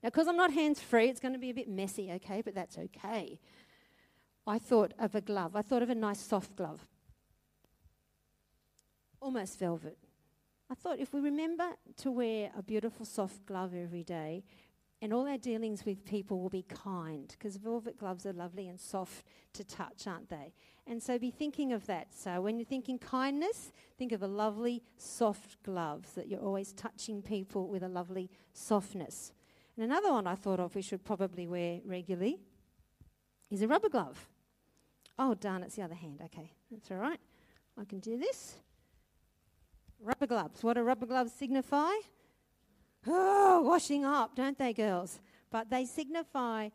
Now, 0.03 0.09
because 0.09 0.27
I'm 0.27 0.37
not 0.37 0.51
hands 0.53 0.81
free, 0.81 1.07
it's 1.09 1.19
going 1.19 1.33
to 1.33 1.39
be 1.39 1.49
a 1.49 1.53
bit 1.53 1.69
messy, 1.69 2.11
okay, 2.13 2.41
but 2.41 2.53
that's 2.53 2.77
okay. 2.77 3.39
I 4.45 4.59
thought 4.59 4.93
of 4.99 5.15
a 5.15 5.21
glove. 5.21 5.55
I 5.55 5.61
thought 5.61 5.83
of 5.83 5.89
a 5.89 5.95
nice 5.95 6.19
soft 6.19 6.55
glove, 6.55 6.85
almost 9.21 9.59
velvet. 9.59 9.97
I 10.69 10.75
thought 10.75 10.99
if 10.99 11.13
we 11.13 11.21
remember 11.21 11.69
to 11.97 12.11
wear 12.11 12.51
a 12.57 12.61
beautiful 12.61 13.05
soft 13.05 13.45
glove 13.45 13.73
every 13.73 14.03
day, 14.03 14.43
and 15.01 15.13
all 15.13 15.27
our 15.27 15.37
dealings 15.37 15.85
with 15.85 16.03
people 16.05 16.41
will 16.41 16.49
be 16.49 16.63
kind, 16.63 17.27
because 17.29 17.55
velvet 17.57 17.99
gloves 17.99 18.25
are 18.25 18.33
lovely 18.33 18.67
and 18.67 18.79
soft 18.79 19.25
to 19.53 19.63
touch, 19.63 20.07
aren't 20.07 20.29
they? 20.29 20.53
And 20.87 21.01
so 21.01 21.19
be 21.19 21.29
thinking 21.29 21.71
of 21.71 21.85
that. 21.85 22.07
So 22.13 22.41
when 22.41 22.57
you're 22.57 22.65
thinking 22.65 22.97
kindness, 22.97 23.71
think 23.97 24.11
of 24.11 24.23
a 24.23 24.27
lovely 24.27 24.81
soft 24.97 25.61
glove 25.63 26.07
that 26.15 26.27
you're 26.27 26.39
always 26.39 26.73
touching 26.73 27.21
people 27.21 27.67
with 27.67 27.83
a 27.83 27.87
lovely 27.87 28.29
softness. 28.53 29.33
And 29.75 29.85
another 29.85 30.11
one 30.11 30.25
I 30.25 30.35
thought 30.35 30.59
of 30.59 30.75
we 30.75 30.81
should 30.81 31.05
probably 31.05 31.45
wear 31.47 31.79
regularly 31.85 32.39
is 33.51 33.61
a 33.61 33.67
rubber 33.67 33.89
glove. 33.89 34.27
Oh, 35.19 35.35
darn, 35.35 35.63
it's 35.63 35.75
the 35.75 35.83
other 35.83 35.95
hand. 35.95 36.21
Okay, 36.25 36.51
that's 36.71 36.89
all 36.89 36.97
right. 36.97 37.19
I 37.79 37.85
can 37.85 37.99
do 37.99 38.17
this. 38.17 38.55
Rubber 40.01 40.27
gloves. 40.27 40.63
What 40.63 40.73
do 40.73 40.81
rubber 40.81 41.05
gloves 41.05 41.31
signify? 41.33 41.91
Oh, 43.05 43.61
washing 43.61 44.05
up, 44.05 44.35
don't 44.35 44.57
they, 44.57 44.73
girls? 44.73 45.19
But 45.49 45.69
they 45.69 45.85
signify 45.85 46.69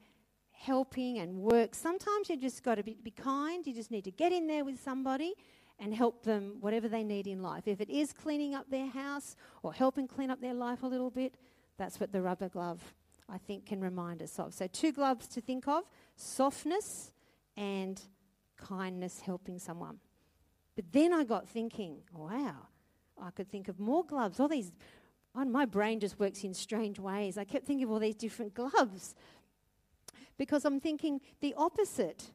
helping 0.52 1.18
and 1.18 1.38
work. 1.38 1.74
Sometimes 1.74 2.30
you 2.30 2.36
just 2.36 2.62
got 2.62 2.76
to 2.76 2.82
be, 2.82 2.96
be 3.02 3.10
kind. 3.10 3.66
You 3.66 3.74
just 3.74 3.90
need 3.90 4.04
to 4.04 4.10
get 4.10 4.32
in 4.32 4.46
there 4.46 4.64
with 4.64 4.82
somebody 4.82 5.34
and 5.78 5.94
help 5.94 6.22
them 6.22 6.56
whatever 6.60 6.88
they 6.88 7.02
need 7.02 7.26
in 7.26 7.42
life. 7.42 7.66
If 7.66 7.80
it 7.80 7.90
is 7.90 8.12
cleaning 8.12 8.54
up 8.54 8.70
their 8.70 8.86
house 8.86 9.36
or 9.62 9.72
helping 9.72 10.06
clean 10.06 10.30
up 10.30 10.40
their 10.40 10.54
life 10.54 10.82
a 10.82 10.86
little 10.86 11.10
bit, 11.10 11.34
that's 11.76 11.98
what 11.98 12.12
the 12.12 12.22
rubber 12.22 12.48
glove, 12.48 12.94
I 13.28 13.38
think, 13.38 13.66
can 13.66 13.80
remind 13.80 14.22
us 14.22 14.38
of. 14.38 14.54
So, 14.54 14.68
two 14.68 14.92
gloves 14.92 15.26
to 15.28 15.40
think 15.40 15.66
of 15.66 15.82
softness 16.14 17.10
and 17.56 18.00
kindness 18.56 19.20
helping 19.20 19.58
someone. 19.58 19.98
But 20.76 20.92
then 20.92 21.12
I 21.12 21.24
got 21.24 21.48
thinking, 21.48 21.98
wow, 22.12 22.68
I 23.22 23.30
could 23.30 23.50
think 23.50 23.68
of 23.68 23.78
more 23.78 24.04
gloves. 24.04 24.40
All 24.40 24.48
these, 24.48 24.72
oh, 25.34 25.44
my 25.44 25.64
brain 25.64 26.00
just 26.00 26.18
works 26.18 26.44
in 26.44 26.54
strange 26.54 26.98
ways. 26.98 27.38
I 27.38 27.44
kept 27.44 27.66
thinking 27.66 27.84
of 27.84 27.90
all 27.90 27.98
these 27.98 28.14
different 28.14 28.54
gloves 28.54 29.14
because 30.38 30.64
I'm 30.64 30.80
thinking 30.80 31.20
the 31.40 31.54
opposite 31.56 32.32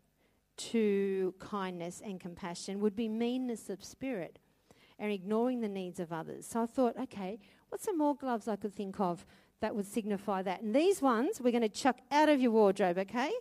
to 0.57 1.33
kindness 1.39 2.01
and 2.03 2.19
compassion 2.19 2.79
would 2.79 2.95
be 2.95 3.07
meanness 3.07 3.69
of 3.69 3.83
spirit 3.83 4.39
and 4.99 5.11
ignoring 5.11 5.61
the 5.61 5.67
needs 5.67 5.99
of 5.99 6.11
others. 6.11 6.47
So 6.47 6.63
I 6.63 6.65
thought, 6.65 6.97
okay, 6.97 7.39
what's 7.69 7.83
some 7.83 7.97
more 7.97 8.15
gloves 8.15 8.47
I 8.47 8.55
could 8.55 8.73
think 8.73 8.99
of 8.99 9.25
that 9.61 9.75
would 9.75 9.85
signify 9.85 10.41
that? 10.43 10.61
And 10.61 10.75
these 10.75 11.01
ones 11.01 11.39
we're 11.39 11.51
going 11.51 11.61
to 11.61 11.69
chuck 11.69 11.99
out 12.11 12.29
of 12.29 12.41
your 12.41 12.51
wardrobe, 12.51 12.97
okay? 12.97 13.31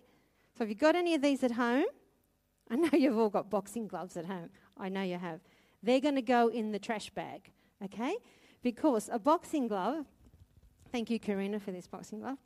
So 0.56 0.64
if 0.64 0.68
you've 0.68 0.78
got 0.78 0.96
any 0.96 1.14
of 1.14 1.22
these 1.22 1.42
at 1.42 1.52
home, 1.52 1.86
I 2.70 2.76
know 2.76 2.90
you've 2.92 3.18
all 3.18 3.30
got 3.30 3.50
boxing 3.50 3.86
gloves 3.86 4.16
at 4.16 4.26
home. 4.26 4.50
I 4.76 4.88
know 4.88 5.02
you 5.02 5.18
have. 5.18 5.40
They're 5.87 6.00
going 6.00 6.16
to 6.16 6.23
go 6.23 6.49
in 6.49 6.73
the 6.73 6.81
trash 6.81 7.11
bag, 7.11 7.52
okay? 7.85 8.16
Because 8.61 9.09
a 9.12 9.21
boxing 9.21 9.69
glove, 9.69 10.05
thank 10.90 11.11
you, 11.11 11.21
Karina, 11.21 11.61
for 11.61 11.71
this 11.71 11.87
boxing 11.87 12.19
glove. 12.19 12.38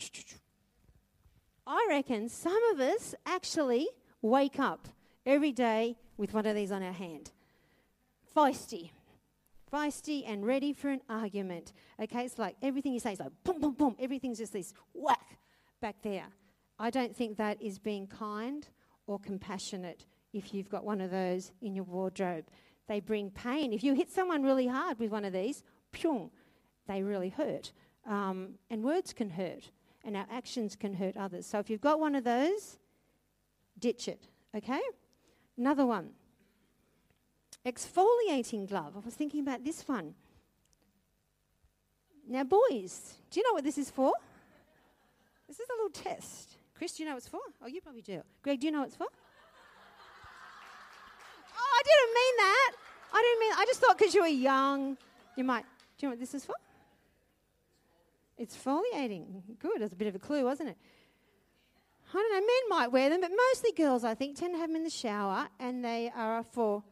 I 1.67 1.87
reckon 1.89 2.29
some 2.29 2.63
of 2.75 2.81
us 2.81 3.15
actually 3.25 3.89
wake 4.21 4.61
up 4.61 4.89
every 5.25 5.53
day 5.53 5.97
with 6.19 6.35
one 6.35 6.45
of 6.45 6.55
these 6.55 6.71
on 6.71 6.83
our 6.83 6.93
hand. 6.93 7.31
Feisty. 8.37 8.91
Feisty 9.73 10.23
and 10.27 10.45
ready 10.45 10.75
for 10.75 10.91
an 10.91 11.01
argument. 11.09 11.73
Okay, 11.99 12.27
it's 12.27 12.39
like 12.39 12.57
everything 12.61 12.93
you 12.93 13.01
say 13.01 13.15
is 13.15 13.21
like 13.21 13.33
boom, 13.43 13.59
boom, 13.59 13.73
boom. 13.73 13.97
Everything's 13.99 14.37
just 14.37 14.53
this 14.53 14.75
whack 14.93 15.39
back 15.81 15.97
there. 16.03 16.27
I 16.79 16.91
don't 16.91 17.17
think 17.17 17.39
that 17.39 17.63
is 17.63 17.79
being 17.79 18.07
kind 18.07 18.69
or 19.07 19.19
compassionate 19.19 20.05
if 20.35 20.53
you've 20.53 20.69
got 20.69 20.85
one 20.85 21.01
of 21.01 21.11
those 21.11 21.53
in 21.63 21.75
your 21.75 21.85
wardrobe 21.85 22.45
they 22.91 22.99
bring 22.99 23.31
pain. 23.31 23.73
If 23.73 23.85
you 23.85 23.95
hit 23.95 24.11
someone 24.11 24.43
really 24.43 24.67
hard 24.67 24.99
with 24.99 25.13
one 25.13 25.25
of 25.25 25.33
these, 25.33 25.63
pyong, 25.93 26.29
they 26.89 27.05
really 27.05 27.29
hurt. 27.29 27.73
Um, 28.05 28.55
and 28.69 28.83
words 28.83 29.13
can 29.13 29.31
hurt, 29.31 29.71
and 30.05 30.17
our 30.17 30.27
actions 30.29 30.75
can 30.75 30.95
hurt 30.95 31.17
others. 31.17 31.47
So 31.47 31.61
if 31.61 31.71
you've 31.71 31.81
got 31.81 32.01
one 32.01 32.17
of 32.17 32.25
those, 32.25 32.79
ditch 33.79 34.09
it, 34.09 34.27
okay? 34.57 34.81
Another 35.57 35.87
one 35.87 36.11
exfoliating 37.65 38.67
glove. 38.67 38.95
I 38.97 39.01
was 39.05 39.15
thinking 39.15 39.41
about 39.41 39.63
this 39.63 39.87
one. 39.87 40.15
Now, 42.27 42.43
boys, 42.43 43.15
do 43.31 43.39
you 43.39 43.47
know 43.47 43.53
what 43.53 43.65
this 43.65 43.79
is 43.79 43.91
for? 43.91 44.15
This 45.47 45.61
is 45.61 45.69
a 45.69 45.75
little 45.75 45.91
test. 45.91 46.57
Chris, 46.75 46.97
do 46.97 47.03
you 47.03 47.09
know 47.09 47.15
what 47.15 47.19
it's 47.19 47.29
for? 47.29 47.41
Oh, 47.63 47.69
you 47.69 47.83
probably 47.83 48.03
do. 48.03 48.23
Greg, 48.43 48.61
do 48.61 48.67
you 48.67 48.73
know 48.73 48.81
what 48.81 48.89
it's 48.89 48.97
for? 48.97 49.09
I 51.81 51.83
didn't 51.83 52.15
mean 52.15 52.37
that. 52.37 52.73
I 53.13 53.23
didn't 53.23 53.41
mean. 53.41 53.53
I 53.57 53.65
just 53.67 53.81
thought 53.81 53.99
because 53.99 54.15
you 54.15 54.21
were 54.21 54.27
young, 54.27 54.99
you 55.37 55.45
might. 55.45 55.65
Do 55.97 56.07
you 56.07 56.09
know 56.09 56.13
what 56.13 56.21
this 56.21 56.35
is 56.35 56.45
for? 56.45 56.55
It's 58.37 58.57
foliating. 58.57 59.43
Good. 59.59 59.81
That's 59.81 59.95
a 59.95 59.97
bit 59.97 60.09
of 60.09 60.15
a 60.15 60.19
clue, 60.19 60.45
wasn't 60.45 60.71
it? 60.71 60.77
I 62.13 62.15
don't 62.15 62.33
know. 62.33 62.41
Men 62.41 62.69
might 62.69 62.93
wear 62.93 63.09
them, 63.09 63.21
but 63.21 63.31
mostly 63.31 63.73
girls, 63.73 64.05
I 64.05 64.15
think, 64.15 64.37
tend 64.37 64.55
to 64.55 64.59
have 64.59 64.69
them 64.69 64.77
in 64.77 64.85
the 64.85 64.91
shower, 64.91 65.49
and 65.59 65.85
they 65.85 66.13
are 66.15 66.43
for. 66.43 66.83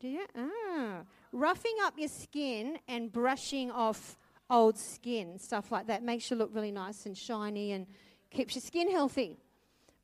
Do 0.00 0.08
you? 0.08 0.26
Ah, 0.36 1.02
roughing 1.32 1.76
up 1.82 1.94
your 1.96 2.08
skin 2.08 2.78
and 2.88 3.10
brushing 3.10 3.70
off 3.70 4.18
old 4.50 4.78
skin, 4.78 5.38
stuff 5.38 5.72
like 5.72 5.86
that, 5.86 6.02
makes 6.02 6.30
you 6.30 6.36
look 6.36 6.50
really 6.52 6.72
nice 6.72 7.06
and 7.06 7.16
shiny 7.16 7.72
and 7.72 7.86
keeps 8.30 8.54
your 8.54 8.62
skin 8.62 8.90
healthy. 8.90 9.38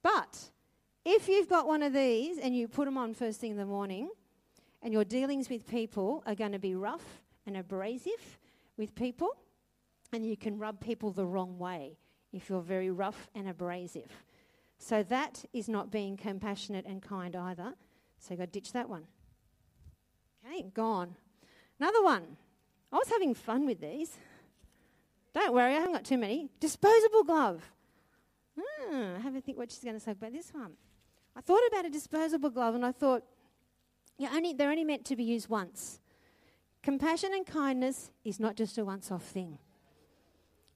But 0.03 0.51
if 1.05 1.29
you've 1.29 1.49
got 1.49 1.67
one 1.67 1.83
of 1.83 1.93
these 1.93 2.39
and 2.39 2.57
you 2.57 2.69
put 2.69 2.85
them 2.85 2.99
on 2.99 3.15
first 3.15 3.41
thing 3.41 3.53
in 3.53 3.57
the 3.57 3.67
morning, 3.67 4.11
and 4.83 4.93
your 4.93 5.05
dealings 5.05 5.49
with 5.49 5.67
people 5.67 6.23
are 6.27 6.35
going 6.35 6.53
to 6.53 6.59
be 6.59 6.75
rough 6.75 7.23
and 7.47 7.57
abrasive 7.57 8.39
with 8.77 8.95
people, 8.95 9.31
and 10.13 10.25
you 10.25 10.37
can 10.37 10.59
rub 10.59 10.81
people 10.81 11.11
the 11.11 11.27
wrong 11.27 11.59
way 11.59 11.99
if 12.33 12.49
you're 12.49 12.63
very 12.63 12.91
rough 12.91 13.29
and 13.35 13.49
abrasive. 13.49 14.11
So 14.79 15.03
that 15.05 15.45
is 15.53 15.69
not 15.69 15.91
being 15.91 16.17
compassionate 16.17 16.87
and 16.87 17.03
kind 17.03 17.35
either. 17.35 17.75
So 18.19 18.31
you've 18.31 18.39
got 18.39 18.53
to 18.53 18.61
ditch 18.61 18.73
that 18.73 18.89
one. 18.89 19.05
Okay, 20.47 20.65
gone. 20.73 21.17
Another 21.81 22.03
one. 22.03 22.37
I 22.93 22.97
was 22.97 23.09
having 23.09 23.35
fun 23.35 23.67
with 23.67 23.81
these. 23.81 24.17
Don't 25.35 25.53
worry, 25.53 25.73
I 25.73 25.79
haven't 25.81 25.93
got 25.93 26.05
too 26.05 26.19
many. 26.19 26.49
Disposable 26.61 27.25
glove. 27.25 27.63
Hmm, 28.59 29.17
I 29.17 29.21
have 29.21 29.35
a 29.35 29.41
think 29.41 29.59
what 29.59 29.71
she's 29.71 29.85
going 29.85 29.95
to 29.95 30.01
say 30.01 30.13
about 30.13 30.33
this 30.33 30.53
one. 30.53 30.73
I 31.37 31.41
thought 31.41 31.61
about 31.69 31.85
a 31.85 31.91
disposable 31.91 32.51
glove 32.51 32.75
and 32.75 32.85
I 32.85 32.93
thought, 32.93 33.23
yeah, 34.19 34.31
only, 34.35 34.53
they're 34.53 34.71
only 34.71 34.85
meant 34.85 35.05
to 35.07 35.17
be 35.17 35.25
used 35.25 35.49
once. 35.49 36.01
Compassion 36.83 37.31
and 37.33 37.47
kindness 37.47 38.11
is 38.25 38.41
not 38.41 38.57
just 38.57 38.79
a 38.79 38.85
once 38.85 39.11
off 39.11 39.25
thing. 39.25 39.59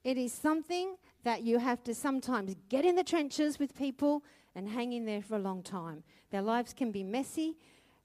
It 0.03 0.17
is 0.17 0.33
something 0.33 0.95
that 1.23 1.43
you 1.43 1.59
have 1.59 1.83
to 1.85 1.95
sometimes 1.95 2.55
get 2.69 2.85
in 2.85 2.95
the 2.95 3.03
trenches 3.03 3.57
with 3.57 3.75
people 3.75 4.23
and 4.55 4.69
hang 4.69 4.93
in 4.93 5.05
there 5.05 5.21
for 5.21 5.35
a 5.35 5.39
long 5.39 5.63
time. 5.63 6.03
Their 6.29 6.41
lives 6.41 6.73
can 6.73 6.91
be 6.91 7.03
messy, 7.03 7.57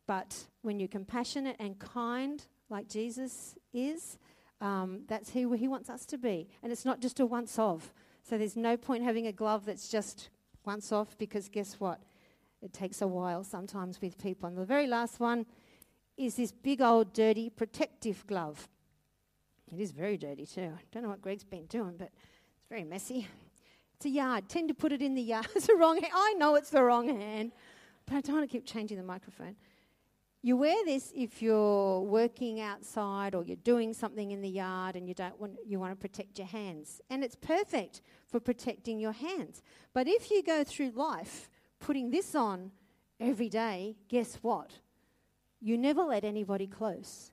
but 0.07 0.47
when 0.63 0.79
you're 0.79 0.89
compassionate 0.89 1.57
and 1.59 1.79
kind, 1.79 2.45
like 2.71 2.89
Jesus 2.89 3.57
is, 3.73 4.19
um, 4.61 5.03
that's 5.09 5.31
who 5.31 5.53
he 5.53 5.69
wants 5.69 5.91
us 5.91 6.07
to 6.07 6.19
be. 6.19 6.49
And 6.63 6.73
it's 6.73 6.85
not 6.85 7.01
just 7.01 7.21
a 7.21 7.27
once 7.27 7.59
off. 7.59 7.93
So 8.23 8.39
there's 8.39 8.57
no 8.57 8.77
point 8.77 9.05
having 9.05 9.27
a 9.27 9.33
glove 9.33 9.65
that's 9.67 9.89
just 9.89 10.31
once 10.65 10.93
off 10.93 11.17
because 11.19 11.49
guess 11.49 11.75
what? 11.79 12.01
It 12.61 12.73
takes 12.73 13.01
a 13.01 13.07
while 13.07 13.45
sometimes 13.45 14.01
with 14.01 14.19
people. 14.19 14.49
And 14.49 14.59
the 14.59 14.65
very 14.65 14.87
last 14.87 15.21
one 15.21 15.47
is 16.17 16.35
this 16.35 16.53
big 16.53 16.81
old 16.81 17.13
dirty 17.13 17.51
protective 17.51 18.27
glove. 18.27 18.69
It 19.73 19.81
is 19.81 19.93
very 19.93 20.17
dirty 20.17 20.47
too. 20.47 20.73
I 20.77 20.83
don't 20.91 21.03
know 21.03 21.11
what 21.11 21.23
Greg's 21.23 21.45
been 21.45 21.67
doing, 21.67 21.95
but 21.97 22.11
it's 22.57 22.69
very 22.69 22.85
messy. 22.85 23.29
It's 23.95 24.07
a 24.07 24.11
yard. 24.11 24.49
Tend 24.49 24.69
to 24.69 24.75
put 24.75 24.93
it 24.93 25.03
in 25.03 25.15
the 25.15 25.23
yard. 25.23 25.47
it's 25.57 25.67
the 25.67 25.75
wrong 25.75 25.97
hand. 26.01 26.13
I 26.15 26.35
know 26.35 26.55
it's 26.57 26.71
the 26.71 26.83
wrong 26.83 27.09
hand, 27.09 27.53
but 28.07 28.17
I 28.17 28.21
don't 28.21 28.37
want 28.37 28.49
to 28.49 28.53
keep 28.53 28.65
changing 28.65 28.97
the 28.97 29.03
microphone. 29.03 29.57
You 30.41 30.57
wear 30.57 30.85
this 30.85 31.13
if 31.17 31.43
you're 31.43 32.01
working 32.01 32.61
outside 32.61 33.35
or 33.35 33.43
you're 33.45 33.57
doing 33.57 33.93
something 33.93 34.31
in 34.31 34.41
the 34.41 34.49
yard 34.49 34.95
and 34.95 35.09
you 35.09 35.15
don't 35.15 35.39
want 35.41 35.57
you 35.67 35.81
want 35.81 35.93
to 35.93 35.97
protect 35.97 36.39
your 36.39 36.47
hands. 36.47 37.01
And 37.11 37.25
it's 37.25 37.35
perfect 37.35 38.03
for 38.29 38.39
protecting 38.39 39.01
your 39.01 39.13
hands. 39.13 39.63
But 39.93 40.07
if 40.07 40.31
you 40.31 40.45
go 40.45 40.63
through 40.63 40.91
life 40.91 41.51
putting 41.81 42.11
this 42.11 42.35
on 42.35 42.71
every 43.21 43.49
day, 43.49 43.97
guess 44.09 44.39
what? 44.43 44.71
You 45.61 45.77
never 45.77 46.03
let 46.03 46.25
anybody 46.25 46.67
close. 46.67 47.33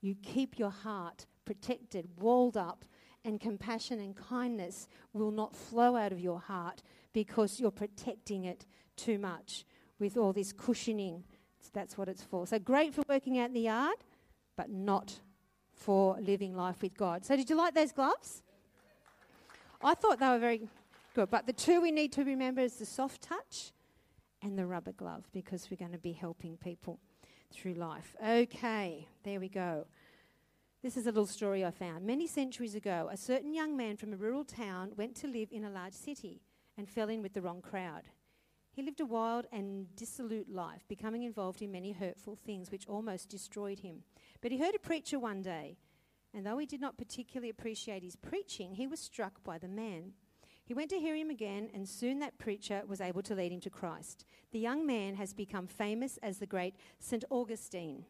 You 0.00 0.14
keep 0.22 0.58
your 0.58 0.70
heart 0.70 1.26
protected, 1.44 2.08
walled 2.18 2.56
up, 2.56 2.84
and 3.24 3.40
compassion 3.40 4.00
and 4.00 4.16
kindness 4.16 4.88
will 5.12 5.30
not 5.30 5.54
flow 5.54 5.96
out 5.96 6.12
of 6.12 6.20
your 6.20 6.40
heart 6.40 6.82
because 7.12 7.60
you're 7.60 7.70
protecting 7.70 8.44
it 8.44 8.66
too 8.96 9.18
much 9.18 9.64
with 9.98 10.16
all 10.16 10.32
this 10.32 10.52
cushioning. 10.52 11.24
That's 11.72 11.96
what 11.96 12.08
it's 12.08 12.22
for. 12.22 12.46
So 12.46 12.58
great 12.58 12.92
for 12.92 13.02
working 13.08 13.38
out 13.38 13.46
in 13.46 13.54
the 13.54 13.60
yard, 13.60 13.96
but 14.56 14.68
not 14.68 15.20
for 15.72 16.18
living 16.20 16.54
life 16.54 16.82
with 16.82 16.96
God. 16.96 17.24
So, 17.24 17.36
did 17.36 17.48
you 17.48 17.56
like 17.56 17.74
those 17.74 17.92
gloves? 17.92 18.42
I 19.82 19.94
thought 19.94 20.18
they 20.18 20.28
were 20.28 20.38
very 20.38 20.68
good. 21.14 21.30
But 21.30 21.46
the 21.46 21.52
two 21.52 21.80
we 21.80 21.90
need 21.90 22.12
to 22.12 22.24
remember 22.24 22.60
is 22.60 22.74
the 22.74 22.86
soft 22.86 23.22
touch 23.22 23.72
and 24.42 24.58
the 24.58 24.66
rubber 24.66 24.92
glove 24.92 25.24
because 25.32 25.70
we're 25.70 25.76
going 25.76 25.92
to 25.92 25.98
be 25.98 26.12
helping 26.12 26.56
people 26.56 26.98
through 27.52 27.74
life. 27.74 28.16
Okay, 28.26 29.06
there 29.24 29.40
we 29.40 29.48
go. 29.48 29.86
This 30.82 30.96
is 30.96 31.06
a 31.06 31.10
little 31.10 31.26
story 31.26 31.64
I 31.64 31.70
found. 31.70 32.04
Many 32.04 32.26
centuries 32.26 32.74
ago, 32.74 33.08
a 33.12 33.16
certain 33.16 33.54
young 33.54 33.76
man 33.76 33.96
from 33.96 34.12
a 34.12 34.16
rural 34.16 34.44
town 34.44 34.92
went 34.96 35.14
to 35.16 35.28
live 35.28 35.48
in 35.52 35.64
a 35.64 35.70
large 35.70 35.92
city 35.92 36.42
and 36.76 36.88
fell 36.88 37.08
in 37.08 37.22
with 37.22 37.34
the 37.34 37.42
wrong 37.42 37.62
crowd. 37.62 38.02
He 38.72 38.82
lived 38.82 39.00
a 39.00 39.06
wild 39.06 39.46
and 39.52 39.94
dissolute 39.94 40.50
life, 40.50 40.82
becoming 40.88 41.22
involved 41.22 41.62
in 41.62 41.70
many 41.70 41.92
hurtful 41.92 42.34
things 42.34 42.72
which 42.72 42.88
almost 42.88 43.28
destroyed 43.28 43.80
him. 43.80 44.02
But 44.40 44.50
he 44.50 44.58
heard 44.58 44.74
a 44.74 44.80
preacher 44.80 45.18
one 45.18 45.42
day, 45.42 45.76
and 46.34 46.46
though 46.46 46.58
he 46.58 46.66
did 46.66 46.80
not 46.80 46.96
particularly 46.96 47.50
appreciate 47.50 48.02
his 48.02 48.16
preaching, 48.16 48.74
he 48.74 48.86
was 48.86 48.98
struck 48.98 49.44
by 49.44 49.58
the 49.58 49.68
man. 49.68 50.14
He 50.64 50.74
went 50.74 50.90
to 50.90 50.98
hear 50.98 51.16
him 51.16 51.30
again, 51.30 51.70
and 51.74 51.88
soon 51.88 52.20
that 52.20 52.38
preacher 52.38 52.82
was 52.86 53.00
able 53.00 53.22
to 53.22 53.34
lead 53.34 53.52
him 53.52 53.60
to 53.60 53.70
Christ. 53.70 54.24
The 54.52 54.58
young 54.58 54.86
man 54.86 55.16
has 55.16 55.34
become 55.34 55.66
famous 55.66 56.18
as 56.22 56.38
the 56.38 56.46
great 56.46 56.74
St. 56.98 57.24
Augustine. 57.30 58.04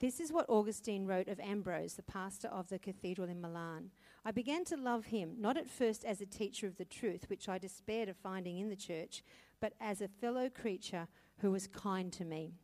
This 0.00 0.18
is 0.18 0.32
what 0.32 0.48
Augustine 0.48 1.06
wrote 1.06 1.28
of 1.28 1.38
Ambrose, 1.40 1.94
the 1.94 2.02
pastor 2.02 2.48
of 2.48 2.70
the 2.70 2.78
cathedral 2.78 3.28
in 3.28 3.40
Milan. 3.40 3.90
I 4.24 4.30
began 4.30 4.64
to 4.64 4.76
love 4.76 5.06
him, 5.06 5.34
not 5.38 5.56
at 5.56 5.68
first 5.68 6.04
as 6.04 6.20
a 6.20 6.26
teacher 6.26 6.66
of 6.66 6.78
the 6.78 6.86
truth, 6.86 7.28
which 7.28 7.48
I 7.48 7.58
despaired 7.58 8.08
of 8.08 8.16
finding 8.16 8.58
in 8.58 8.70
the 8.70 8.76
church, 8.76 9.22
but 9.60 9.74
as 9.78 10.00
a 10.00 10.08
fellow 10.08 10.48
creature 10.48 11.06
who 11.38 11.50
was 11.50 11.66
kind 11.66 12.10
to 12.14 12.24
me. 12.24 12.54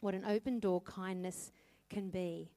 What 0.00 0.14
an 0.14 0.24
open 0.24 0.58
door 0.58 0.80
kindness 0.80 1.52
can 1.90 2.08
be. 2.08 2.50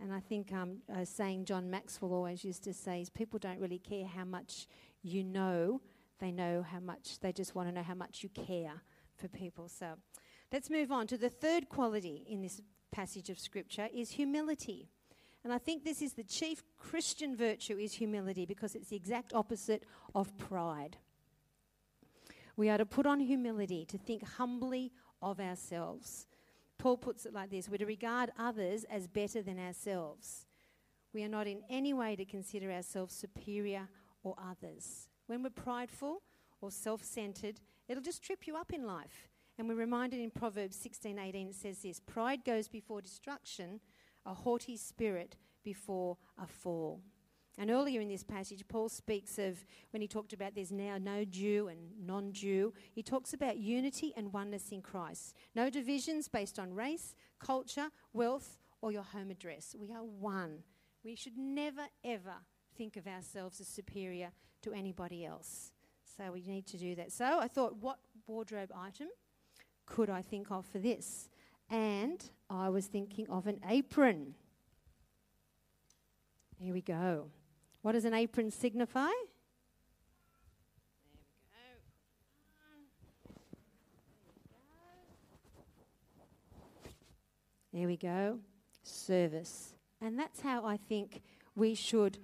And 0.00 0.12
I 0.12 0.20
think 0.20 0.52
um, 0.52 0.78
a 0.88 1.04
saying 1.04 1.44
John 1.44 1.70
Maxwell 1.70 2.14
always 2.14 2.42
used 2.44 2.64
to 2.64 2.72
say 2.72 3.02
is 3.02 3.10
people 3.10 3.38
don't 3.38 3.60
really 3.60 3.78
care 3.78 4.06
how 4.06 4.24
much 4.24 4.66
you 5.02 5.22
know, 5.24 5.80
they 6.18 6.32
know 6.32 6.62
how 6.62 6.80
much, 6.80 7.20
they 7.20 7.32
just 7.32 7.54
want 7.54 7.68
to 7.68 7.74
know 7.74 7.82
how 7.82 7.94
much 7.94 8.22
you 8.22 8.30
care 8.30 8.82
for 9.16 9.28
people. 9.28 9.68
So 9.68 9.94
let's 10.52 10.70
move 10.70 10.90
on 10.90 11.06
to 11.08 11.18
the 11.18 11.28
third 11.28 11.68
quality 11.68 12.24
in 12.28 12.40
this 12.40 12.60
passage 12.90 13.30
of 13.30 13.38
scripture 13.38 13.88
is 13.92 14.12
humility. 14.12 14.88
And 15.44 15.52
I 15.52 15.58
think 15.58 15.84
this 15.84 16.02
is 16.02 16.14
the 16.14 16.24
chief 16.24 16.62
Christian 16.78 17.36
virtue 17.36 17.78
is 17.78 17.94
humility 17.94 18.44
because 18.44 18.74
it's 18.74 18.88
the 18.88 18.96
exact 18.96 19.32
opposite 19.32 19.84
of 20.14 20.36
pride. 20.36 20.96
We 22.56 22.68
are 22.68 22.78
to 22.78 22.84
put 22.84 23.06
on 23.06 23.20
humility, 23.20 23.86
to 23.86 23.96
think 23.96 24.26
humbly 24.36 24.92
of 25.22 25.40
ourselves. 25.40 26.26
Paul 26.80 26.96
puts 26.96 27.26
it 27.26 27.34
like 27.34 27.50
this 27.50 27.68
we're 27.68 27.76
to 27.76 27.84
regard 27.84 28.30
others 28.38 28.84
as 28.90 29.06
better 29.06 29.42
than 29.42 29.58
ourselves. 29.58 30.46
We 31.12 31.22
are 31.24 31.28
not 31.28 31.46
in 31.46 31.60
any 31.68 31.92
way 31.92 32.16
to 32.16 32.24
consider 32.24 32.72
ourselves 32.72 33.14
superior 33.14 33.86
or 34.22 34.34
others. 34.42 35.08
When 35.26 35.42
we're 35.42 35.50
prideful 35.50 36.22
or 36.62 36.70
self 36.70 37.04
centered, 37.04 37.60
it'll 37.86 38.02
just 38.02 38.22
trip 38.22 38.46
you 38.46 38.56
up 38.56 38.72
in 38.72 38.86
life. 38.86 39.28
And 39.58 39.68
we're 39.68 39.74
reminded 39.74 40.20
in 40.20 40.30
Proverbs 40.30 40.76
16:18 40.78 41.50
it 41.50 41.54
says 41.54 41.82
this, 41.82 42.00
pride 42.00 42.46
goes 42.46 42.66
before 42.66 43.02
destruction, 43.02 43.80
a 44.24 44.32
haughty 44.32 44.78
spirit 44.78 45.36
before 45.62 46.16
a 46.42 46.46
fall. 46.46 47.02
And 47.60 47.70
earlier 47.70 48.00
in 48.00 48.08
this 48.08 48.24
passage, 48.24 48.64
Paul 48.66 48.88
speaks 48.88 49.38
of 49.38 49.66
when 49.90 50.00
he 50.00 50.08
talked 50.08 50.32
about 50.32 50.54
there's 50.54 50.72
now 50.72 50.96
no 50.96 51.26
Jew 51.26 51.68
and 51.68 51.78
non 52.06 52.32
Jew, 52.32 52.72
he 52.90 53.02
talks 53.02 53.34
about 53.34 53.58
unity 53.58 54.14
and 54.16 54.32
oneness 54.32 54.70
in 54.72 54.80
Christ. 54.80 55.36
No 55.54 55.68
divisions 55.68 56.26
based 56.26 56.58
on 56.58 56.72
race, 56.72 57.14
culture, 57.38 57.90
wealth, 58.14 58.56
or 58.80 58.92
your 58.92 59.02
home 59.02 59.30
address. 59.30 59.76
We 59.78 59.92
are 59.92 60.02
one. 60.02 60.62
We 61.04 61.14
should 61.14 61.36
never, 61.36 61.82
ever 62.02 62.36
think 62.78 62.96
of 62.96 63.06
ourselves 63.06 63.60
as 63.60 63.68
superior 63.68 64.30
to 64.62 64.72
anybody 64.72 65.26
else. 65.26 65.72
So 66.16 66.32
we 66.32 66.40
need 66.46 66.66
to 66.68 66.78
do 66.78 66.94
that. 66.94 67.12
So 67.12 67.40
I 67.40 67.46
thought, 67.46 67.76
what 67.76 67.98
wardrobe 68.26 68.72
item 68.74 69.08
could 69.84 70.08
I 70.08 70.22
think 70.22 70.50
of 70.50 70.64
for 70.64 70.78
this? 70.78 71.28
And 71.68 72.24
I 72.48 72.70
was 72.70 72.86
thinking 72.86 73.28
of 73.28 73.46
an 73.46 73.60
apron. 73.68 74.34
Here 76.58 76.72
we 76.72 76.80
go. 76.80 77.26
What 77.82 77.92
does 77.92 78.04
an 78.04 78.14
apron 78.14 78.50
signify? 78.50 79.10
There 87.72 87.86
we 87.86 87.96
go. 87.96 88.40
Service. 88.82 89.74
And 90.00 90.18
that's 90.18 90.40
how 90.40 90.64
I 90.64 90.76
think 90.76 91.22
we 91.54 91.74
should 91.74 92.18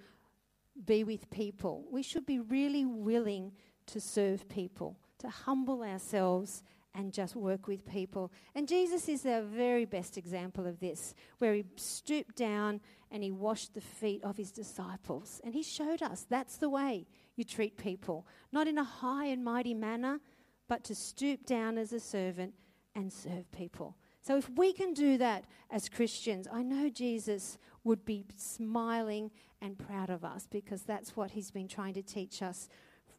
be 0.84 1.04
with 1.04 1.30
people. 1.30 1.84
We 1.90 2.02
should 2.02 2.26
be 2.26 2.40
really 2.40 2.84
willing 2.84 3.52
to 3.86 4.00
serve 4.00 4.48
people, 4.48 4.98
to 5.18 5.28
humble 5.28 5.82
ourselves 5.82 6.64
and 6.94 7.12
just 7.12 7.36
work 7.36 7.68
with 7.68 7.86
people. 7.86 8.32
And 8.54 8.66
Jesus 8.66 9.08
is 9.08 9.24
our 9.24 9.42
very 9.42 9.84
best 9.84 10.16
example 10.18 10.66
of 10.66 10.80
this, 10.80 11.14
where 11.38 11.54
he 11.54 11.64
stooped 11.76 12.34
down 12.34 12.80
and 13.10 13.22
he 13.22 13.30
washed 13.30 13.74
the 13.74 13.80
feet 13.80 14.22
of 14.24 14.36
his 14.36 14.50
disciples. 14.50 15.40
And 15.44 15.54
he 15.54 15.62
showed 15.62 16.02
us 16.02 16.26
that's 16.28 16.56
the 16.56 16.68
way 16.68 17.06
you 17.36 17.44
treat 17.44 17.76
people, 17.76 18.26
not 18.52 18.66
in 18.66 18.78
a 18.78 18.84
high 18.84 19.26
and 19.26 19.44
mighty 19.44 19.74
manner, 19.74 20.20
but 20.68 20.84
to 20.84 20.94
stoop 20.94 21.46
down 21.46 21.78
as 21.78 21.92
a 21.92 22.00
servant 22.00 22.54
and 22.94 23.12
serve 23.12 23.50
people. 23.52 23.96
So 24.22 24.36
if 24.36 24.50
we 24.56 24.72
can 24.72 24.92
do 24.92 25.18
that 25.18 25.44
as 25.70 25.88
Christians, 25.88 26.48
I 26.52 26.62
know 26.62 26.88
Jesus 26.88 27.58
would 27.84 28.04
be 28.04 28.24
smiling 28.36 29.30
and 29.62 29.78
proud 29.78 30.10
of 30.10 30.24
us 30.24 30.48
because 30.50 30.82
that's 30.82 31.16
what 31.16 31.30
he's 31.30 31.52
been 31.52 31.68
trying 31.68 31.94
to 31.94 32.02
teach 32.02 32.42
us 32.42 32.68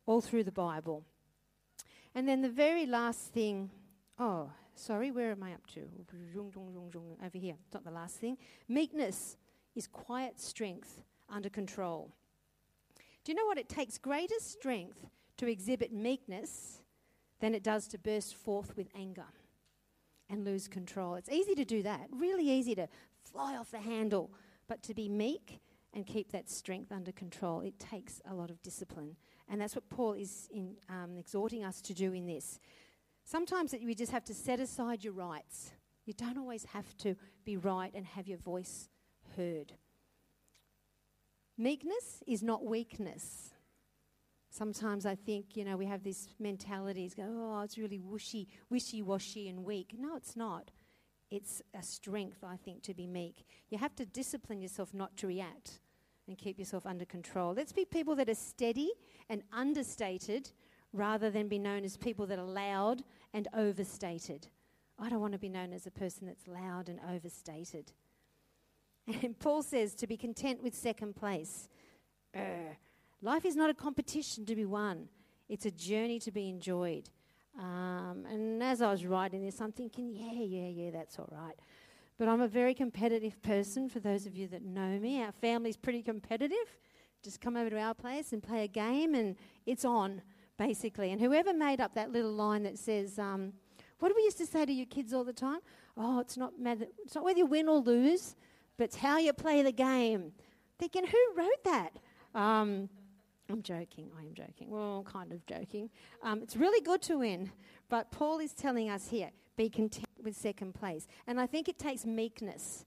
all 0.05 0.19
through 0.19 0.43
the 0.43 0.51
Bible. 0.51 1.05
And 2.13 2.27
then 2.27 2.41
the 2.41 2.49
very 2.49 2.85
last 2.85 3.31
thing, 3.33 3.69
oh, 4.19 4.49
sorry, 4.75 5.11
where 5.11 5.31
am 5.31 5.43
I 5.43 5.53
up 5.53 5.65
to? 5.67 5.81
Over 7.23 7.37
here, 7.37 7.55
not 7.73 7.85
the 7.85 7.91
last 7.91 8.17
thing. 8.17 8.37
Meekness 8.67 9.37
is 9.77 9.87
quiet 9.87 10.39
strength 10.39 11.01
under 11.29 11.49
control. 11.49 12.11
Do 13.23 13.31
you 13.31 13.35
know 13.35 13.45
what? 13.45 13.57
It 13.57 13.69
takes 13.69 13.97
greater 13.97 14.39
strength 14.39 15.05
to 15.37 15.47
exhibit 15.47 15.93
meekness 15.93 16.81
than 17.39 17.53
it 17.53 17.63
does 17.63 17.87
to 17.89 17.97
burst 17.97 18.35
forth 18.35 18.75
with 18.75 18.87
anger 18.95 19.27
and 20.29 20.43
lose 20.43 20.67
control. 20.67 21.15
It's 21.15 21.29
easy 21.29 21.55
to 21.55 21.65
do 21.65 21.83
that, 21.83 22.07
really 22.11 22.49
easy 22.49 22.75
to 22.75 22.87
fly 23.21 23.55
off 23.55 23.71
the 23.71 23.79
handle, 23.79 24.31
but 24.67 24.81
to 24.83 24.93
be 24.93 25.07
meek 25.07 25.59
and 25.93 26.05
keep 26.05 26.31
that 26.31 26.49
strength 26.49 26.91
under 26.91 27.11
control, 27.11 27.61
it 27.61 27.79
takes 27.79 28.21
a 28.29 28.33
lot 28.33 28.49
of 28.49 28.61
discipline. 28.61 29.15
And 29.49 29.61
that's 29.61 29.75
what 29.75 29.89
Paul 29.89 30.13
is 30.13 30.49
in, 30.51 30.75
um, 30.89 31.17
exhorting 31.17 31.63
us 31.63 31.81
to 31.81 31.93
do 31.93 32.13
in 32.13 32.25
this. 32.25 32.59
Sometimes 33.23 33.73
you 33.73 33.93
just 33.93 34.11
have 34.11 34.25
to 34.25 34.33
set 34.33 34.59
aside 34.59 35.03
your 35.03 35.13
rights. 35.13 35.71
You 36.05 36.13
don't 36.13 36.37
always 36.37 36.65
have 36.65 36.97
to 36.99 37.15
be 37.45 37.57
right 37.57 37.91
and 37.93 38.05
have 38.05 38.27
your 38.27 38.37
voice 38.37 38.89
heard. 39.37 39.73
Meekness 41.57 42.21
is 42.27 42.43
not 42.43 42.65
weakness. 42.65 43.51
Sometimes 44.49 45.05
I 45.05 45.15
think, 45.15 45.55
you 45.55 45.63
know, 45.63 45.77
we 45.77 45.85
have 45.85 46.03
this 46.03 46.27
mentality, 46.39 47.11
go, 47.15 47.23
oh, 47.25 47.61
it's 47.61 47.77
really 47.77 47.99
wishy, 47.99 48.47
wishy-washy 48.69 49.47
and 49.47 49.63
weak. 49.63 49.93
No, 49.97 50.15
it's 50.15 50.35
not. 50.35 50.71
It's 51.29 51.61
a 51.73 51.83
strength, 51.83 52.43
I 52.43 52.57
think, 52.57 52.83
to 52.83 52.93
be 52.93 53.07
meek. 53.07 53.45
You 53.69 53.77
have 53.77 53.95
to 53.95 54.05
discipline 54.05 54.61
yourself 54.61 54.93
not 54.93 55.15
to 55.17 55.27
react 55.27 55.79
and 56.27 56.37
keep 56.37 56.59
yourself 56.59 56.85
under 56.85 57.05
control. 57.05 57.53
Let's 57.55 57.73
be 57.73 57.85
people 57.85 58.15
that 58.15 58.29
are 58.29 58.35
steady 58.35 58.91
and 59.29 59.43
understated 59.53 60.51
rather 60.93 61.29
than 61.29 61.47
be 61.47 61.59
known 61.59 61.83
as 61.83 61.97
people 61.97 62.25
that 62.27 62.39
are 62.39 62.45
loud 62.45 63.03
and 63.33 63.47
overstated. 63.53 64.47
I 64.99 65.09
don't 65.09 65.21
want 65.21 65.33
to 65.33 65.39
be 65.39 65.49
known 65.49 65.73
as 65.73 65.85
a 65.85 65.91
person 65.91 66.27
that's 66.27 66.47
loud 66.47 66.89
and 66.89 66.99
overstated. 67.13 67.91
And 69.07 69.39
Paul 69.39 69.63
says 69.63 69.95
to 69.95 70.07
be 70.07 70.17
content 70.17 70.61
with 70.61 70.75
second 70.75 71.15
place. 71.15 71.69
Uh, 72.35 72.73
life 73.21 73.45
is 73.45 73.55
not 73.55 73.69
a 73.69 73.73
competition 73.73 74.45
to 74.45 74.55
be 74.55 74.65
won, 74.65 75.07
it's 75.47 75.65
a 75.65 75.71
journey 75.71 76.19
to 76.19 76.31
be 76.31 76.49
enjoyed. 76.49 77.09
Um, 77.59 78.25
and 78.29 78.61
as 78.61 78.81
I 78.81 78.91
was 78.91 79.05
writing 79.05 79.43
this, 79.43 79.59
I'm 79.61 79.71
thinking, 79.71 80.11
yeah, 80.13 80.33
yeah, 80.33 80.67
yeah, 80.67 80.91
that's 80.91 81.17
all 81.17 81.29
right. 81.31 81.55
But 82.19 82.27
I'm 82.27 82.41
a 82.41 82.47
very 82.47 82.73
competitive 82.73 83.41
person, 83.41 83.89
for 83.89 83.99
those 83.99 84.25
of 84.27 84.35
you 84.35 84.47
that 84.49 84.63
know 84.63 84.99
me. 84.99 85.23
Our 85.23 85.31
family's 85.31 85.77
pretty 85.77 86.03
competitive. 86.03 86.77
Just 87.23 87.41
come 87.41 87.55
over 87.55 87.69
to 87.69 87.79
our 87.79 87.95
place 87.95 88.33
and 88.33 88.43
play 88.43 88.63
a 88.63 88.67
game, 88.67 89.15
and 89.15 89.35
it's 89.65 89.85
on, 89.85 90.21
basically. 90.57 91.11
And 91.11 91.19
whoever 91.19 91.53
made 91.53 91.81
up 91.81 91.95
that 91.95 92.11
little 92.11 92.33
line 92.33 92.63
that 92.63 92.77
says, 92.77 93.17
um, 93.17 93.53
what 93.99 94.09
do 94.09 94.15
we 94.15 94.23
used 94.23 94.37
to 94.37 94.45
say 94.45 94.65
to 94.65 94.71
your 94.71 94.85
kids 94.85 95.13
all 95.13 95.23
the 95.23 95.33
time? 95.33 95.59
Oh, 95.95 96.19
it's 96.19 96.37
not, 96.37 96.59
matter, 96.59 96.85
it's 97.03 97.15
not 97.15 97.23
whether 97.23 97.39
you 97.39 97.47
win 97.47 97.67
or 97.67 97.79
lose, 97.79 98.35
but 98.77 98.85
it's 98.85 98.95
how 98.97 99.17
you 99.17 99.33
play 99.33 99.61
the 99.61 99.71
game. 99.71 100.31
Thinking, 100.79 101.05
who 101.05 101.17
wrote 101.35 101.63
that? 101.65 101.97
Um, 102.35 102.89
I'm 103.49 103.61
joking. 103.61 104.11
I 104.17 104.21
am 104.21 104.33
joking. 104.33 104.69
Well, 104.69 105.03
kind 105.03 105.31
of 105.31 105.45
joking. 105.45 105.89
Um, 106.21 106.41
it's 106.41 106.55
really 106.55 106.81
good 106.81 107.01
to 107.03 107.19
win, 107.19 107.51
but 107.89 108.11
Paul 108.11 108.39
is 108.39 108.53
telling 108.53 108.89
us 108.89 109.09
here 109.09 109.31
be 109.55 109.69
content 109.69 110.07
with 110.23 110.35
second 110.35 110.75
place. 110.75 111.07
And 111.25 111.39
I 111.39 111.47
think 111.47 111.67
it 111.67 111.79
takes 111.79 112.05
meekness 112.05 112.85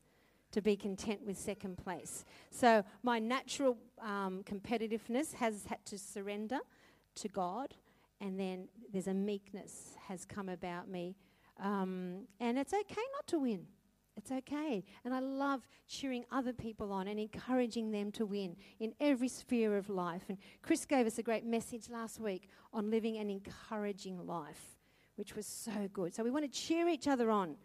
to 0.52 0.60
be 0.60 0.76
content 0.76 1.20
with 1.26 1.36
second 1.36 1.78
place. 1.78 2.24
So 2.50 2.84
my 3.02 3.18
natural 3.18 3.76
um, 4.00 4.42
competitiveness 4.44 5.34
has 5.34 5.64
had 5.66 5.84
to 5.86 5.98
surrender 5.98 6.58
to 7.16 7.28
God, 7.28 7.74
and 8.20 8.38
then 8.38 8.68
there's 8.92 9.06
a 9.06 9.14
meekness 9.14 9.96
has 10.08 10.24
come 10.24 10.48
about 10.48 10.88
me. 10.88 11.16
Um, 11.60 12.26
and 12.38 12.58
it's 12.58 12.72
okay 12.72 13.02
not 13.16 13.26
to 13.28 13.38
win. 13.38 13.66
It's 14.16 14.30
okay. 14.30 14.84
And 15.04 15.14
I 15.14 15.20
love 15.20 15.66
cheering 15.88 16.24
other 16.30 16.52
people 16.52 16.92
on 16.92 17.08
and 17.08 17.18
encouraging 17.18 17.90
them 17.90 18.12
to 18.12 18.26
win 18.26 18.56
in 18.78 18.92
every 19.00 19.28
sphere 19.28 19.76
of 19.76 19.88
life. 19.88 20.22
And 20.28 20.38
Chris 20.62 20.84
gave 20.84 21.06
us 21.06 21.18
a 21.18 21.22
great 21.22 21.44
message 21.44 21.88
last 21.88 22.20
week 22.20 22.48
on 22.72 22.90
living 22.90 23.16
an 23.16 23.30
encouraging 23.30 24.26
life, 24.26 24.76
which 25.16 25.34
was 25.34 25.46
so 25.46 25.88
good. 25.92 26.14
So 26.14 26.22
we 26.22 26.30
want 26.30 26.44
to 26.44 26.50
cheer 26.50 26.88
each 26.88 27.08
other 27.08 27.30
on 27.30 27.56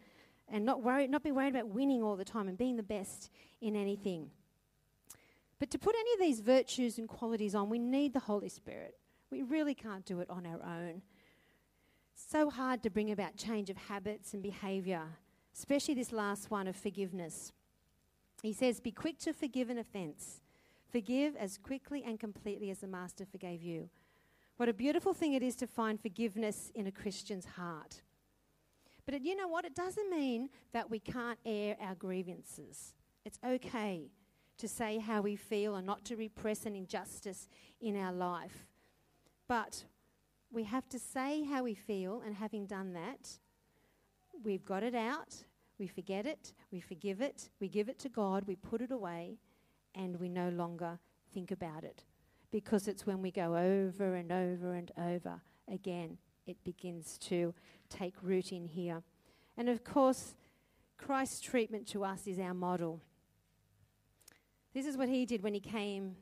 and 0.48 0.64
not 0.64 0.82
worry, 0.82 1.08
not 1.08 1.24
be 1.24 1.32
worried 1.32 1.56
about 1.56 1.68
winning 1.70 2.04
all 2.04 2.16
the 2.16 2.26
time 2.26 2.48
and 2.48 2.58
being 2.58 2.78
the 2.78 2.84
best 2.84 3.32
in 3.62 3.76
anything. 3.76 4.30
But 5.60 5.72
to 5.72 5.80
put 5.80 5.96
any 5.98 6.14
of 6.14 6.20
these 6.20 6.42
virtues 6.42 6.98
and 7.00 7.08
qualities 7.08 7.56
on, 7.56 7.70
we 7.70 7.80
need 7.80 8.14
the 8.14 8.20
Holy 8.20 8.50
Spirit. 8.50 8.96
We 9.32 9.42
really 9.42 9.74
can't 9.74 10.06
do 10.06 10.20
it 10.20 10.30
on 10.30 10.46
our 10.46 10.62
own. 10.64 11.02
So 12.14 12.50
hard 12.50 12.84
to 12.84 12.90
bring 12.90 13.12
about 13.12 13.36
change 13.36 13.70
of 13.70 13.78
habits 13.78 14.34
and 14.34 14.44
behavior 14.44 15.04
especially 15.58 15.94
this 15.94 16.12
last 16.12 16.52
one 16.52 16.68
of 16.68 16.76
forgiveness. 16.76 17.54
He 18.42 18.54
says, 18.54 18.80
Be 18.80 18.92
quick 18.92 19.18
to 19.20 19.34
forgive 19.34 19.70
an 19.70 19.78
offense. 19.78 20.42
Forgive 20.92 21.36
as 21.36 21.58
quickly 21.58 22.04
and 22.06 22.20
completely 22.20 22.70
as 22.70 22.80
the 22.80 22.88
Master 22.88 23.26
forgave 23.26 23.62
you. 23.62 23.90
What 24.58 24.70
a 24.70 24.74
beautiful 24.74 25.14
thing 25.14 25.34
it 25.34 25.44
is 25.44 25.56
to 25.58 25.68
find 25.68 26.00
forgiveness 26.00 26.72
in 26.76 26.88
a 26.88 26.92
Christian's 26.92 27.46
heart. 27.46 28.02
But 29.06 29.22
you 29.22 29.36
know 29.36 29.48
what? 29.48 29.66
It 29.66 29.76
doesn't 29.76 30.10
mean 30.10 30.50
that 30.74 30.90
we 30.90 31.00
can't 31.00 31.38
air 31.46 31.76
our 31.82 31.96
grievances. 31.96 32.94
It's 33.24 33.40
okay 33.46 34.12
to 34.58 34.68
say 34.68 35.00
how 35.00 35.22
we 35.22 35.36
feel 35.36 35.76
and 35.76 35.86
not 35.86 36.06
to 36.06 36.16
repress 36.16 36.66
an 36.66 36.76
injustice 36.76 37.48
in 37.82 37.98
our 37.98 38.14
life. 38.14 38.68
But 39.48 39.84
we 40.52 40.64
have 40.64 40.88
to 40.90 41.00
say 41.00 41.44
how 41.44 41.64
we 41.64 41.76
feel, 41.76 42.22
and 42.26 42.36
having 42.36 42.66
done 42.66 42.94
that, 42.94 43.40
we've 44.44 44.66
got 44.66 44.84
it 44.84 44.96
out, 44.96 45.36
we 45.78 45.88
forget 45.88 46.26
it, 46.26 46.54
we 46.72 46.80
forgive 46.80 47.22
it, 47.22 47.50
we 47.60 47.68
give 47.68 47.90
it 47.90 48.00
to 48.00 48.10
God, 48.10 48.46
we 48.48 48.56
put 48.56 48.82
it 48.82 48.92
away, 48.92 49.38
and 49.94 50.20
we 50.20 50.30
no 50.30 50.50
longer 50.50 51.00
think 51.34 51.52
about 51.52 51.84
it. 51.84 52.04
Because 52.52 52.88
it's 52.88 53.06
when 53.06 53.22
we 53.22 53.32
go 53.32 53.56
over 53.56 54.16
and 54.16 54.32
over 54.32 54.74
and 54.74 54.92
over 54.98 55.42
again, 55.72 56.18
it 56.46 56.64
begins 56.64 57.18
to 57.18 57.54
take 57.90 58.16
root 58.22 58.52
in 58.52 58.68
here. 58.68 59.04
And 59.58 59.70
of 59.70 59.84
course, 59.84 60.36
Christ's 60.98 61.42
treatment 61.42 61.88
to 61.88 62.04
us 62.04 62.28
is 62.28 62.40
our 62.40 62.54
model. 62.54 63.02
This 64.74 64.86
is 64.86 64.98
what 64.98 65.10
he 65.10 65.26
did 65.26 65.42
when 65.42 65.54
he 65.54 65.60
came 65.60 66.16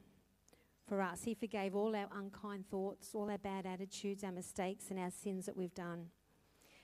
for 0.87 1.01
us. 1.01 1.23
He 1.23 1.33
forgave 1.33 1.75
all 1.75 1.95
our 1.95 2.07
unkind 2.15 2.69
thoughts, 2.69 3.13
all 3.13 3.29
our 3.29 3.37
bad 3.37 3.65
attitudes, 3.65 4.23
our 4.23 4.31
mistakes, 4.31 4.89
and 4.89 4.99
our 4.99 5.11
sins 5.11 5.45
that 5.45 5.57
we've 5.57 5.73
done. 5.73 6.07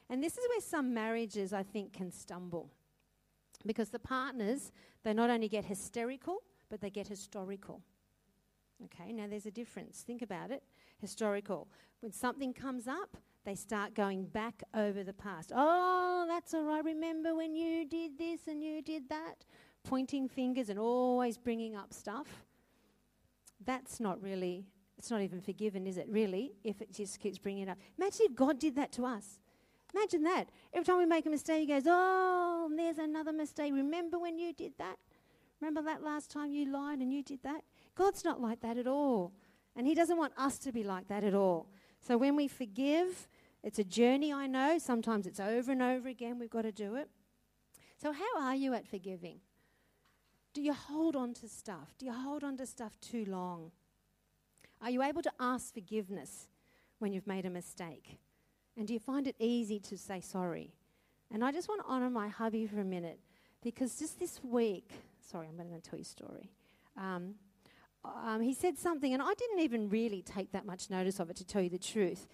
And 0.09 0.23
this 0.23 0.37
is 0.37 0.45
where 0.49 0.61
some 0.61 0.93
marriages, 0.93 1.53
I 1.53 1.63
think, 1.63 1.93
can 1.93 2.11
stumble. 2.11 2.69
Because 3.65 3.89
the 3.89 3.99
partners, 3.99 4.71
they 5.03 5.13
not 5.13 5.29
only 5.29 5.47
get 5.47 5.65
hysterical, 5.65 6.43
but 6.69 6.81
they 6.81 6.89
get 6.89 7.07
historical. 7.07 7.81
Okay, 8.85 9.11
now 9.11 9.27
there's 9.29 9.45
a 9.45 9.51
difference. 9.51 10.01
Think 10.01 10.21
about 10.21 10.51
it. 10.51 10.63
Historical. 10.99 11.67
When 11.99 12.11
something 12.11 12.53
comes 12.53 12.87
up, 12.87 13.17
they 13.43 13.55
start 13.55 13.93
going 13.93 14.25
back 14.25 14.63
over 14.73 15.03
the 15.03 15.13
past. 15.13 15.51
Oh, 15.53 16.25
that's 16.27 16.53
all 16.53 16.63
right. 16.63 16.83
Remember 16.83 17.35
when 17.35 17.55
you 17.55 17.85
did 17.85 18.17
this 18.17 18.47
and 18.47 18.63
you 18.63 18.81
did 18.81 19.09
that? 19.09 19.43
Pointing 19.83 20.27
fingers 20.29 20.69
and 20.69 20.79
always 20.79 21.37
bringing 21.37 21.75
up 21.75 21.93
stuff. 21.93 22.45
That's 23.65 23.99
not 23.99 24.21
really, 24.21 24.65
it's 24.97 25.11
not 25.11 25.21
even 25.21 25.41
forgiven, 25.41 25.85
is 25.85 25.97
it, 25.97 26.07
really, 26.09 26.53
if 26.63 26.81
it 26.81 26.93
just 26.93 27.19
keeps 27.19 27.37
bringing 27.37 27.63
it 27.63 27.69
up? 27.69 27.77
Imagine 27.97 28.27
if 28.29 28.35
God 28.35 28.59
did 28.59 28.75
that 28.75 28.91
to 28.93 29.05
us. 29.05 29.39
Imagine 29.93 30.23
that. 30.23 30.45
Every 30.73 30.85
time 30.85 30.97
we 30.97 31.05
make 31.05 31.25
a 31.25 31.29
mistake, 31.29 31.61
he 31.61 31.65
goes, 31.65 31.83
Oh, 31.85 32.71
there's 32.75 32.97
another 32.97 33.33
mistake. 33.33 33.73
Remember 33.73 34.19
when 34.19 34.37
you 34.37 34.53
did 34.53 34.73
that? 34.77 34.97
Remember 35.59 35.81
that 35.83 36.03
last 36.03 36.31
time 36.31 36.51
you 36.51 36.71
lied 36.71 36.99
and 36.99 37.11
you 37.11 37.23
did 37.23 37.43
that? 37.43 37.63
God's 37.95 38.23
not 38.23 38.39
like 38.39 38.61
that 38.61 38.77
at 38.77 38.87
all. 38.87 39.33
And 39.75 39.87
He 39.87 39.95
doesn't 39.95 40.17
want 40.17 40.33
us 40.37 40.57
to 40.59 40.71
be 40.71 40.83
like 40.83 41.07
that 41.07 41.23
at 41.23 41.33
all. 41.33 41.67
So 42.01 42.17
when 42.17 42.35
we 42.35 42.47
forgive, 42.47 43.27
it's 43.63 43.79
a 43.79 43.83
journey, 43.83 44.31
I 44.31 44.47
know. 44.47 44.77
Sometimes 44.77 45.27
it's 45.27 45.39
over 45.39 45.71
and 45.71 45.81
over 45.81 46.07
again. 46.07 46.39
We've 46.39 46.49
got 46.49 46.61
to 46.61 46.71
do 46.71 46.95
it. 46.95 47.09
So, 47.97 48.13
how 48.13 48.39
are 48.39 48.55
you 48.55 48.73
at 48.73 48.87
forgiving? 48.87 49.39
Do 50.53 50.61
you 50.61 50.73
hold 50.73 51.15
on 51.15 51.33
to 51.35 51.49
stuff? 51.49 51.95
Do 51.97 52.05
you 52.05 52.13
hold 52.13 52.43
on 52.43 52.57
to 52.57 52.65
stuff 52.65 52.93
too 53.01 53.25
long? 53.25 53.71
Are 54.81 54.89
you 54.89 55.03
able 55.03 55.21
to 55.21 55.31
ask 55.39 55.73
forgiveness 55.73 56.47
when 56.99 57.11
you've 57.11 57.27
made 57.27 57.45
a 57.45 57.49
mistake? 57.49 58.17
And 58.79 58.87
do 58.87 58.93
you 58.93 58.99
find 58.99 59.27
it 59.27 59.35
easy 59.39 59.77
to 59.81 59.97
say 59.97 60.21
sorry? 60.21 60.73
And 61.29 61.43
I 61.43 61.51
just 61.51 61.67
want 61.67 61.81
to 61.81 61.87
honor 61.87 62.09
my 62.09 62.29
hubby 62.29 62.65
for 62.65 62.79
a 62.79 62.85
minute 62.85 63.19
because 63.61 63.99
just 63.99 64.17
this 64.21 64.39
week, 64.41 64.89
sorry, 65.19 65.47
I'm 65.49 65.57
going 65.57 65.69
to 65.69 65.81
tell 65.81 65.99
you 65.99 66.03
a 66.03 66.05
story. 66.05 66.49
Um, 66.95 67.35
um, 68.05 68.39
he 68.39 68.53
said 68.53 68.77
something, 68.77 69.13
and 69.13 69.21
I 69.21 69.33
didn't 69.33 69.59
even 69.59 69.89
really 69.89 70.21
take 70.21 70.53
that 70.53 70.65
much 70.65 70.89
notice 70.89 71.19
of 71.19 71.29
it, 71.29 71.35
to 71.35 71.45
tell 71.45 71.61
you 71.61 71.69
the 71.69 71.77
truth. 71.77 72.25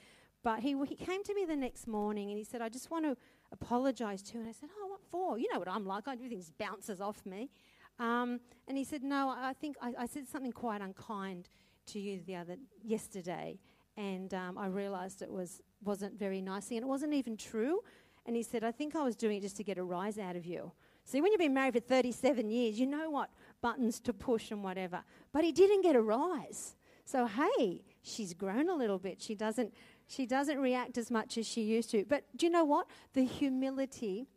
But 0.44 0.60
he, 0.60 0.76
he 0.88 0.94
came 0.94 1.24
to 1.24 1.34
me 1.34 1.46
the 1.46 1.56
next 1.56 1.88
morning 1.88 2.30
and 2.30 2.38
he 2.38 2.44
said, 2.44 2.62
I 2.62 2.70
just 2.70 2.92
want 2.92 3.06
to 3.06 3.18
apologize 3.52 4.22
to 4.22 4.36
you. 4.36 4.42
And 4.42 4.50
I 4.50 4.52
said, 4.52 4.70
Oh, 4.80 4.86
what 4.86 5.02
for? 5.10 5.40
You 5.40 5.52
know 5.52 5.58
what 5.58 5.68
I'm 5.68 5.88
like. 5.88 6.08
Everything 6.08 6.44
bounces 6.60 7.02
off 7.02 7.26
me. 7.26 7.50
Um, 7.98 8.40
and 8.68 8.78
he 8.78 8.84
said, 8.84 9.02
No, 9.02 9.30
I 9.30 9.54
think 9.60 9.78
I, 9.82 9.94
I, 9.98 10.06
said 10.06 10.28
something 10.28 10.52
quite 10.52 10.82
unkind 10.82 11.50
to 11.88 12.00
you 12.00 12.22
the 12.24 12.36
other 12.36 12.58
yesterday. 12.84 13.58
And 13.98 14.34
um, 14.34 14.58
I 14.58 14.68
realized 14.68 15.22
it 15.22 15.32
was 15.32 15.62
wasn't 15.84 16.18
very 16.18 16.42
nicely, 16.42 16.78
and 16.78 16.84
it 16.84 16.90
wasn't 16.90 17.14
even 17.14 17.38
true. 17.38 17.82
And 18.26 18.36
he 18.36 18.44
said, 18.44 18.64
I 18.64 18.72
think 18.72 18.96
I 18.96 19.04
was 19.04 19.16
doing 19.16 19.38
it 19.38 19.42
just 19.42 19.58
to 19.58 19.64
get 19.64 19.78
a 19.78 19.84
rise 19.84 20.18
out 20.18 20.36
of 20.36 20.46
you. 20.46 20.72
See, 21.04 21.22
when 21.22 21.32
you've 21.32 21.40
been 21.40 21.54
married 21.54 21.76
for 21.76 21.80
37 21.80 22.50
years, 22.50 22.80
you 22.80 22.88
know 22.88 23.12
what 23.12 23.30
buttons 23.62 24.00
to 24.02 24.14
push 24.14 24.50
and 24.50 24.64
whatever. 24.64 25.04
But 25.32 25.44
he 25.44 25.52
didn't 25.52 25.82
get 25.82 25.96
a 25.96 26.02
rise. 26.02 26.76
So, 27.06 27.28
hey, 27.28 27.84
she's 28.02 28.34
grown 28.34 28.68
a 28.68 28.76
little 28.76 28.98
bit. 28.98 29.22
She 29.22 29.36
doesn't, 29.36 29.72
she 30.08 30.26
doesn't 30.26 30.58
react 30.58 30.98
as 30.98 31.12
much 31.12 31.38
as 31.38 31.48
she 31.48 31.62
used 31.62 31.92
to. 31.92 32.04
But 32.10 32.24
do 32.36 32.48
you 32.48 32.52
know 32.52 32.66
what? 32.66 32.88
The 33.14 33.24
humility 33.24 34.28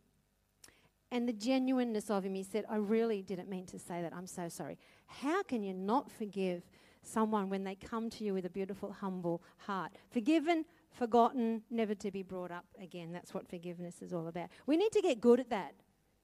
and 1.11 1.27
the 1.27 1.33
genuineness 1.33 2.11
of 2.11 2.25
him, 2.25 2.35
he 2.35 2.43
said, 2.43 2.67
I 2.69 2.77
really 2.77 3.23
didn't 3.23 3.49
mean 3.49 3.65
to 3.67 3.79
say 3.79 4.03
that. 4.03 4.13
I'm 4.15 4.27
so 4.27 4.51
sorry. 4.51 4.77
How 5.07 5.43
can 5.43 5.63
you 5.63 5.73
not 5.73 6.11
forgive 6.11 6.63
someone 7.03 7.49
when 7.49 7.65
they 7.65 7.75
come 7.75 8.11
to 8.11 8.25
you 8.25 8.35
with 8.35 8.45
a 8.45 8.51
beautiful, 8.51 8.93
humble 8.93 9.43
heart? 9.59 9.93
Forgiven, 10.11 10.65
forgotten, 10.91 11.63
never 11.71 11.95
to 11.95 12.11
be 12.11 12.23
brought 12.23 12.51
up 12.51 12.67
again. 12.81 13.13
That's 13.13 13.33
what 13.35 13.49
forgiveness 13.49 14.03
is 14.03 14.13
all 14.13 14.29
about. 14.29 14.49
We 14.67 14.77
need 14.77 14.93
to 14.93 15.01
get 15.01 15.21
good 15.21 15.41
at 15.41 15.51
that. 15.51 15.75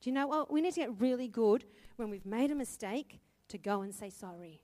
Do 0.00 0.10
you 0.10 0.14
know 0.14 0.26
what? 0.26 0.52
We 0.52 0.60
need 0.60 0.74
to 0.74 0.80
get 0.80 1.00
really 1.00 1.28
good 1.28 1.64
when 1.96 2.10
we've 2.10 2.26
made 2.26 2.50
a 2.50 2.54
mistake 2.54 3.20
to 3.48 3.58
go 3.58 3.82
and 3.82 3.94
say 3.94 4.10
sorry. 4.10 4.62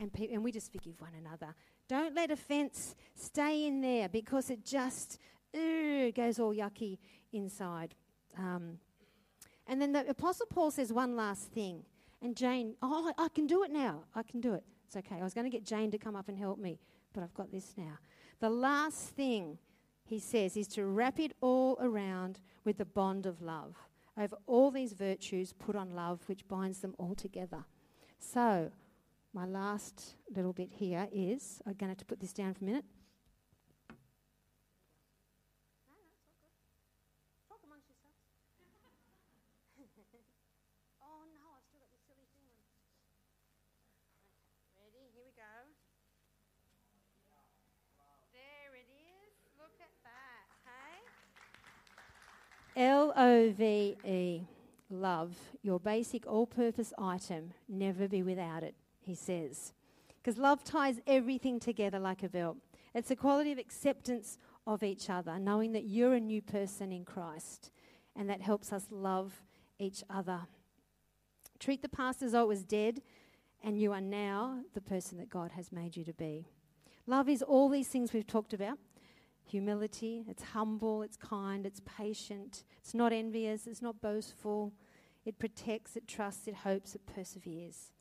And, 0.00 0.12
pe- 0.12 0.32
and 0.32 0.44
we 0.44 0.52
just 0.52 0.70
forgive 0.70 1.00
one 1.00 1.12
another. 1.18 1.54
Don't 1.88 2.14
let 2.14 2.30
offense 2.30 2.94
stay 3.14 3.66
in 3.66 3.80
there 3.80 4.08
because 4.08 4.50
it 4.50 4.64
just 4.64 5.18
goes 5.52 6.38
all 6.38 6.54
yucky 6.54 6.98
inside. 7.32 7.94
Um, 8.36 8.78
and 9.66 9.82
then 9.82 9.92
the 9.92 10.08
Apostle 10.08 10.46
Paul 10.46 10.70
says 10.70 10.92
one 10.92 11.16
last 11.16 11.50
thing. 11.50 11.82
And 12.22 12.36
Jane, 12.36 12.74
oh, 12.82 13.12
I 13.16 13.28
can 13.28 13.46
do 13.46 13.62
it 13.64 13.70
now. 13.70 14.04
I 14.14 14.22
can 14.22 14.40
do 14.40 14.54
it. 14.54 14.64
It's 14.88 14.96
okay. 14.96 15.20
I 15.20 15.24
was 15.24 15.34
going 15.34 15.44
to 15.44 15.50
get 15.50 15.64
Jane 15.66 15.90
to 15.90 15.98
come 15.98 16.16
up 16.16 16.30
and 16.30 16.38
help 16.38 16.58
me, 16.58 16.80
but 17.12 17.22
I've 17.22 17.34
got 17.34 17.52
this 17.52 17.74
now. 17.76 17.98
The 18.40 18.48
last 18.48 19.10
thing 19.10 19.58
he 20.02 20.18
says 20.18 20.56
is 20.56 20.66
to 20.68 20.86
wrap 20.86 21.20
it 21.20 21.34
all 21.42 21.76
around 21.78 22.40
with 22.64 22.78
the 22.78 22.86
bond 22.86 23.26
of 23.26 23.42
love. 23.42 23.76
Over 24.16 24.36
all 24.46 24.70
these 24.70 24.94
virtues, 24.94 25.52
put 25.52 25.76
on 25.76 25.94
love, 25.94 26.22
which 26.26 26.48
binds 26.48 26.78
them 26.78 26.94
all 26.96 27.14
together. 27.14 27.66
So, 28.18 28.72
my 29.34 29.44
last 29.44 30.14
little 30.34 30.54
bit 30.54 30.70
here 30.72 31.06
is 31.12 31.60
I'm 31.66 31.74
going 31.74 31.92
to 31.92 31.98
to 31.98 32.04
put 32.06 32.18
this 32.18 32.32
down 32.32 32.54
for 32.54 32.64
a 32.64 32.68
minute. 32.68 32.84
oh 41.02 41.22
no, 41.34 41.42
I've 41.54 41.64
still 41.68 41.78
got 41.78 41.90
this 41.92 42.00
silly 42.08 42.24
thing 42.32 42.46
on. 42.48 42.62
Okay, 44.72 44.86
ready? 44.90 45.12
Here 45.12 45.24
we 45.26 45.34
go. 45.36 45.54
There 48.38 48.74
it 48.78 48.86
is. 48.86 49.34
Look 49.58 49.74
at 49.80 49.90
that, 50.06 50.46
hey? 50.62 51.02
L 53.08 53.14
O 53.16 53.50
V 53.52 53.96
E, 54.04 54.42
love, 54.90 55.34
your 55.62 55.80
basic 55.80 56.26
all 56.26 56.46
purpose 56.46 56.92
item, 56.98 57.52
never 57.68 58.06
be 58.06 58.22
without 58.22 58.62
it, 58.62 58.74
he 59.00 59.14
says. 59.14 59.72
Because 60.08 60.38
love 60.38 60.62
ties 60.62 61.00
everything 61.06 61.58
together 61.58 61.98
like 61.98 62.22
a 62.22 62.28
belt. 62.28 62.58
It's 62.94 63.10
a 63.10 63.16
quality 63.16 63.52
of 63.52 63.58
acceptance 63.58 64.38
of 64.66 64.82
each 64.82 65.08
other, 65.08 65.38
knowing 65.38 65.72
that 65.72 65.84
you're 65.84 66.14
a 66.14 66.20
new 66.20 66.42
person 66.42 66.92
in 66.92 67.04
Christ, 67.04 67.70
and 68.14 68.28
that 68.28 68.42
helps 68.42 68.72
us 68.72 68.86
love 68.90 69.42
each 69.78 70.04
other. 70.10 70.40
Treat 71.58 71.80
the 71.80 71.88
past 71.88 72.22
as 72.22 72.32
though 72.32 72.42
it 72.42 72.48
was 72.48 72.64
dead, 72.64 73.00
and 73.62 73.80
you 73.80 73.92
are 73.92 74.00
now 74.00 74.60
the 74.74 74.80
person 74.80 75.18
that 75.18 75.30
God 75.30 75.52
has 75.52 75.72
made 75.72 75.96
you 75.96 76.04
to 76.04 76.12
be. 76.12 76.46
Love 77.06 77.28
is 77.28 77.42
all 77.42 77.68
these 77.68 77.88
things 77.88 78.12
we've 78.12 78.26
talked 78.26 78.52
about 78.52 78.78
humility, 79.48 80.24
it's 80.28 80.42
humble, 80.42 81.02
it's 81.02 81.16
kind, 81.16 81.66
it's 81.66 81.80
patient, 81.84 82.64
it's 82.78 82.94
not 82.94 83.12
envious, 83.12 83.66
it's 83.66 83.82
not 83.82 84.00
boastful, 84.00 84.72
it 85.24 85.38
protects, 85.38 85.96
it 85.96 86.06
trusts, 86.06 86.46
it 86.46 86.54
hopes, 86.54 86.94
it 86.94 87.02
perseveres. 87.06 87.92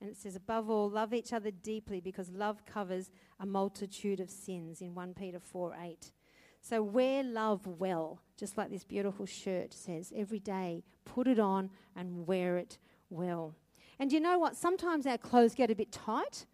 And 0.00 0.10
it 0.10 0.16
says, 0.16 0.34
above 0.34 0.68
all, 0.68 0.90
love 0.90 1.14
each 1.14 1.32
other 1.32 1.50
deeply 1.50 2.00
because 2.00 2.30
love 2.30 2.66
covers 2.66 3.10
a 3.38 3.46
multitude 3.46 4.18
of 4.18 4.30
sins 4.30 4.80
in 4.80 4.94
1 4.94 5.14
Peter 5.14 5.38
4 5.38 5.76
8. 5.80 6.12
So 6.60 6.82
wear 6.82 7.22
love 7.22 7.66
well, 7.66 8.20
just 8.36 8.56
like 8.56 8.70
this 8.70 8.84
beautiful 8.84 9.26
shirt 9.26 9.72
says, 9.74 10.12
every 10.14 10.38
day. 10.38 10.84
Put 11.04 11.26
it 11.26 11.38
on 11.38 11.70
and 11.96 12.26
wear 12.26 12.56
it 12.56 12.78
well. 13.10 13.54
And 13.98 14.12
you 14.12 14.20
know 14.20 14.38
what? 14.38 14.56
Sometimes 14.56 15.06
our 15.06 15.18
clothes 15.18 15.54
get 15.54 15.70
a 15.70 15.74
bit 15.74 15.92
tight 15.92 16.46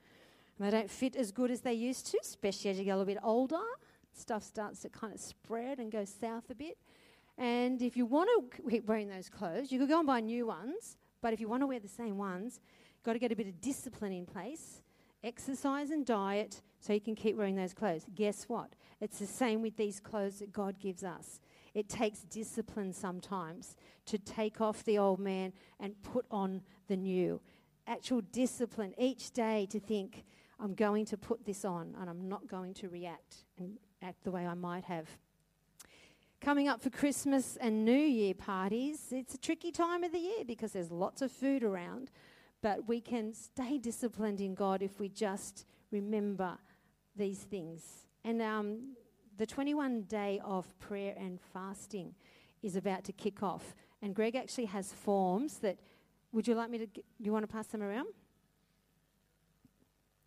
and 0.58 0.66
they 0.66 0.70
don't 0.70 0.90
fit 0.90 1.16
as 1.16 1.30
good 1.30 1.50
as 1.50 1.61
they 1.61 1.72
used 1.74 2.06
to, 2.08 2.18
especially 2.22 2.70
as 2.70 2.78
you 2.78 2.84
get 2.84 2.92
a 2.92 2.96
little 2.98 3.14
bit 3.14 3.22
older. 3.22 3.61
Stuff 4.18 4.42
starts 4.42 4.81
to 4.81 4.88
kind 4.88 5.14
of 5.14 5.20
spread 5.20 5.78
and 5.78 5.92
go 5.92 6.04
south 6.04 6.50
a 6.50 6.54
bit. 6.54 6.76
And 7.37 7.81
if 7.81 7.96
you 7.96 8.04
want 8.04 8.28
to 8.52 8.68
keep 8.68 8.87
wearing 8.87 9.09
those 9.09 9.28
clothes, 9.28 9.70
you 9.70 9.78
could 9.78 9.88
go 9.88 9.98
and 9.98 10.07
buy 10.07 10.20
new 10.20 10.46
ones. 10.46 10.96
But 11.22 11.33
if 11.33 11.40
you 11.40 11.48
want 11.48 11.62
to 11.62 11.68
wear 11.68 11.78
the 11.78 11.88
same 11.88 12.18
ones, 12.18 12.61
you've 12.96 13.04
got 13.04 13.12
to 13.12 13.20
get 13.20 13.31
a 13.31 13.37
bit 13.37 13.46
of 13.46 13.61
discipline 13.61 14.12
in 14.12 14.26
place, 14.26 14.83
exercise 15.22 15.90
and 15.90 16.04
diet, 16.04 16.62
so 16.81 16.92
you 16.92 17.00
can 17.00 17.14
keep 17.14 17.37
wearing 17.37 17.54
those 17.54 17.74
clothes. 17.74 18.07
Guess 18.14 18.44
what? 18.48 18.74
It's 19.00 19.20
the 19.20 19.26
same 19.26 19.62
with 19.62 19.76
these 19.76 20.00
clothes 20.00 20.40
that 20.40 20.52
God 20.52 20.81
gives 20.81 21.04
us. 21.04 21.40
It 21.74 21.88
takes 21.88 22.20
discipline 22.20 22.92
sometimes 22.92 23.76
to 24.07 24.18
take 24.18 24.61
off 24.61 24.83
the 24.85 24.98
old 24.98 25.20
man 25.20 25.52
and 25.78 26.00
put 26.02 26.26
on 26.31 26.62
the 26.88 26.96
new. 26.96 27.40
Actual 27.87 28.20
discipline 28.20 28.94
each 28.98 29.31
day 29.31 29.66
to 29.70 29.78
think, 29.78 30.24
I'm 30.59 30.74
going 30.74 31.04
to 31.07 31.16
put 31.16 31.44
this 31.44 31.64
on 31.64 31.94
and 32.00 32.11
I'm 32.11 32.28
not 32.28 32.48
going 32.48 32.74
to 32.74 32.88
react 32.88 33.44
and 33.59 33.78
act 34.02 34.24
the 34.24 34.30
way 34.30 34.46
I 34.46 34.54
might 34.54 34.84
have. 34.84 35.08
Coming 36.40 36.68
up 36.68 36.80
for 36.80 36.90
Christmas 36.90 37.56
and 37.61 37.84
New 37.84 37.92
Year 37.92 38.32
parties, 38.32 39.08
it's 39.11 39.34
a 39.34 39.38
tricky 39.38 39.72
time 39.72 40.04
of 40.04 40.12
the 40.12 40.18
year 40.18 40.44
because 40.46 40.72
there's 40.72 40.90
lots 40.90 41.20
of 41.20 41.32
food 41.32 41.64
around, 41.64 42.11
but 42.62 42.87
we 42.87 43.00
can 43.00 43.34
stay 43.34 43.76
disciplined 43.76 44.40
in 44.40 44.54
God 44.54 44.80
if 44.80 45.00
we 45.00 45.08
just 45.08 45.66
remember 45.90 46.56
these 47.16 47.38
things. 47.38 48.06
And 48.24 48.40
um, 48.40 48.96
the 49.37 49.46
21 49.46 50.02
day 50.02 50.40
of 50.44 50.78
prayer 50.78 51.14
and 51.18 51.40
fasting 51.52 52.14
is 52.62 52.76
about 52.76 53.04
to 53.04 53.12
kick 53.12 53.42
off. 53.42 53.74
And 54.00 54.14
Greg 54.14 54.37
actually 54.37 54.66
has 54.66 54.92
forms 54.92 55.58
that, 55.58 55.78
would 56.32 56.46
you 56.46 56.54
like 56.54 56.70
me 56.70 56.78
to, 56.78 56.87
do 56.87 57.02
you 57.18 57.32
want 57.32 57.48
to 57.48 57.52
pass 57.52 57.66
them 57.66 57.82
around? 57.82 58.08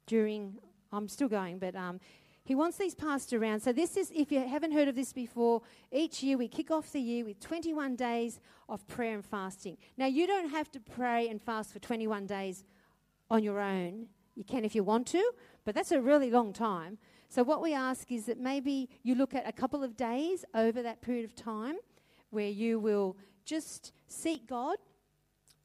During, 0.08 0.58
I'm 0.92 1.08
still 1.08 1.30
going, 1.30 1.58
but 1.58 1.74
um, 1.76 2.02
he 2.44 2.56
wants 2.56 2.78
these 2.78 2.96
passed 2.96 3.34
around. 3.34 3.62
So, 3.62 3.72
this 3.72 3.96
is, 3.96 4.12
if 4.16 4.32
you 4.32 4.40
haven't 4.40 4.72
heard 4.72 4.88
of 4.88 4.96
this 4.96 5.14
before, 5.14 5.62
each 5.92 6.24
year 6.24 6.38
we 6.38 6.48
kick 6.48 6.72
off 6.72 6.92
the 6.92 7.00
year 7.00 7.24
with 7.24 7.40
21 7.40 7.96
days 7.96 8.40
of 8.68 8.88
prayer 8.88 9.14
and 9.14 9.26
fasting. 9.26 9.78
Now, 9.98 10.08
you 10.08 10.26
don't 10.26 10.50
have 10.50 10.72
to 10.72 10.80
pray 10.80 11.30
and 11.30 11.42
fast 11.42 11.72
for 11.72 11.80
21 11.80 12.26
days 12.26 12.64
on 13.30 13.44
your 13.44 13.60
own. 13.60 14.08
You 14.36 14.44
can 14.44 14.66
if 14.66 14.74
you 14.74 14.84
want 14.84 15.08
to, 15.08 15.32
but 15.66 15.76
that's 15.76 15.92
a 15.92 16.02
really 16.02 16.32
long 16.32 16.52
time. 16.54 16.98
So, 17.30 17.44
what 17.44 17.62
we 17.62 17.74
ask 17.74 18.12
is 18.12 18.26
that 18.26 18.40
maybe 18.40 18.90
you 19.04 19.16
look 19.16 19.36
at 19.36 19.48
a 19.48 19.52
couple 19.52 19.84
of 19.84 19.96
days 19.96 20.44
over 20.56 20.82
that 20.82 21.02
period 21.02 21.26
of 21.26 21.36
time 21.36 21.76
where 22.32 22.50
you 22.50 22.80
will 22.80 23.18
just 23.46 23.92
seek 24.08 24.48
God 24.48 24.78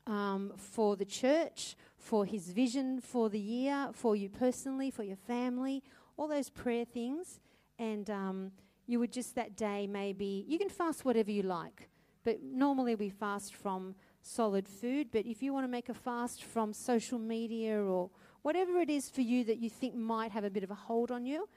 um, 0.07 0.53
for 0.57 0.97
the 0.97 1.05
church, 1.05 1.77
for 1.97 2.25
His 2.25 2.51
vision 2.51 3.01
for 3.01 3.29
the 3.31 3.39
year, 3.39 3.89
for 3.93 4.15
you 4.15 4.29
personally, 4.29 4.91
for 4.91 5.03
your 5.03 5.17
family, 5.17 5.83
all 6.17 6.29
those 6.29 6.51
prayer 6.51 6.85
things. 6.85 7.41
And 7.79 8.09
um, 8.11 8.53
you 8.87 8.99
would 8.99 9.13
just 9.13 9.35
that 9.35 9.57
day 9.57 9.87
maybe, 9.87 10.45
you 10.49 10.59
can 10.59 10.69
fast 10.69 11.05
whatever 11.05 11.31
you 11.31 11.43
like, 11.43 11.89
but 12.25 12.43
normally 12.43 12.95
we 12.95 13.09
fast 13.11 13.55
from 13.55 13.95
solid 14.23 14.69
food. 14.69 15.09
But 15.13 15.27
if 15.27 15.43
you 15.43 15.53
want 15.53 15.65
to 15.65 15.69
make 15.69 15.89
a 15.89 15.95
fast 15.95 16.45
from 16.45 16.73
social 16.73 17.19
media 17.19 17.81
or 17.81 18.11
whatever 18.43 18.81
it 18.81 18.91
is 18.91 19.11
for 19.11 19.23
you 19.23 19.45
that 19.45 19.59
you 19.59 19.69
think 19.69 19.95
might 19.95 20.33
have 20.33 20.45
a 20.45 20.51
bit 20.51 20.63
of 20.63 20.71
a 20.71 20.75
hold 20.75 21.11
on 21.11 21.27
you, 21.27 21.49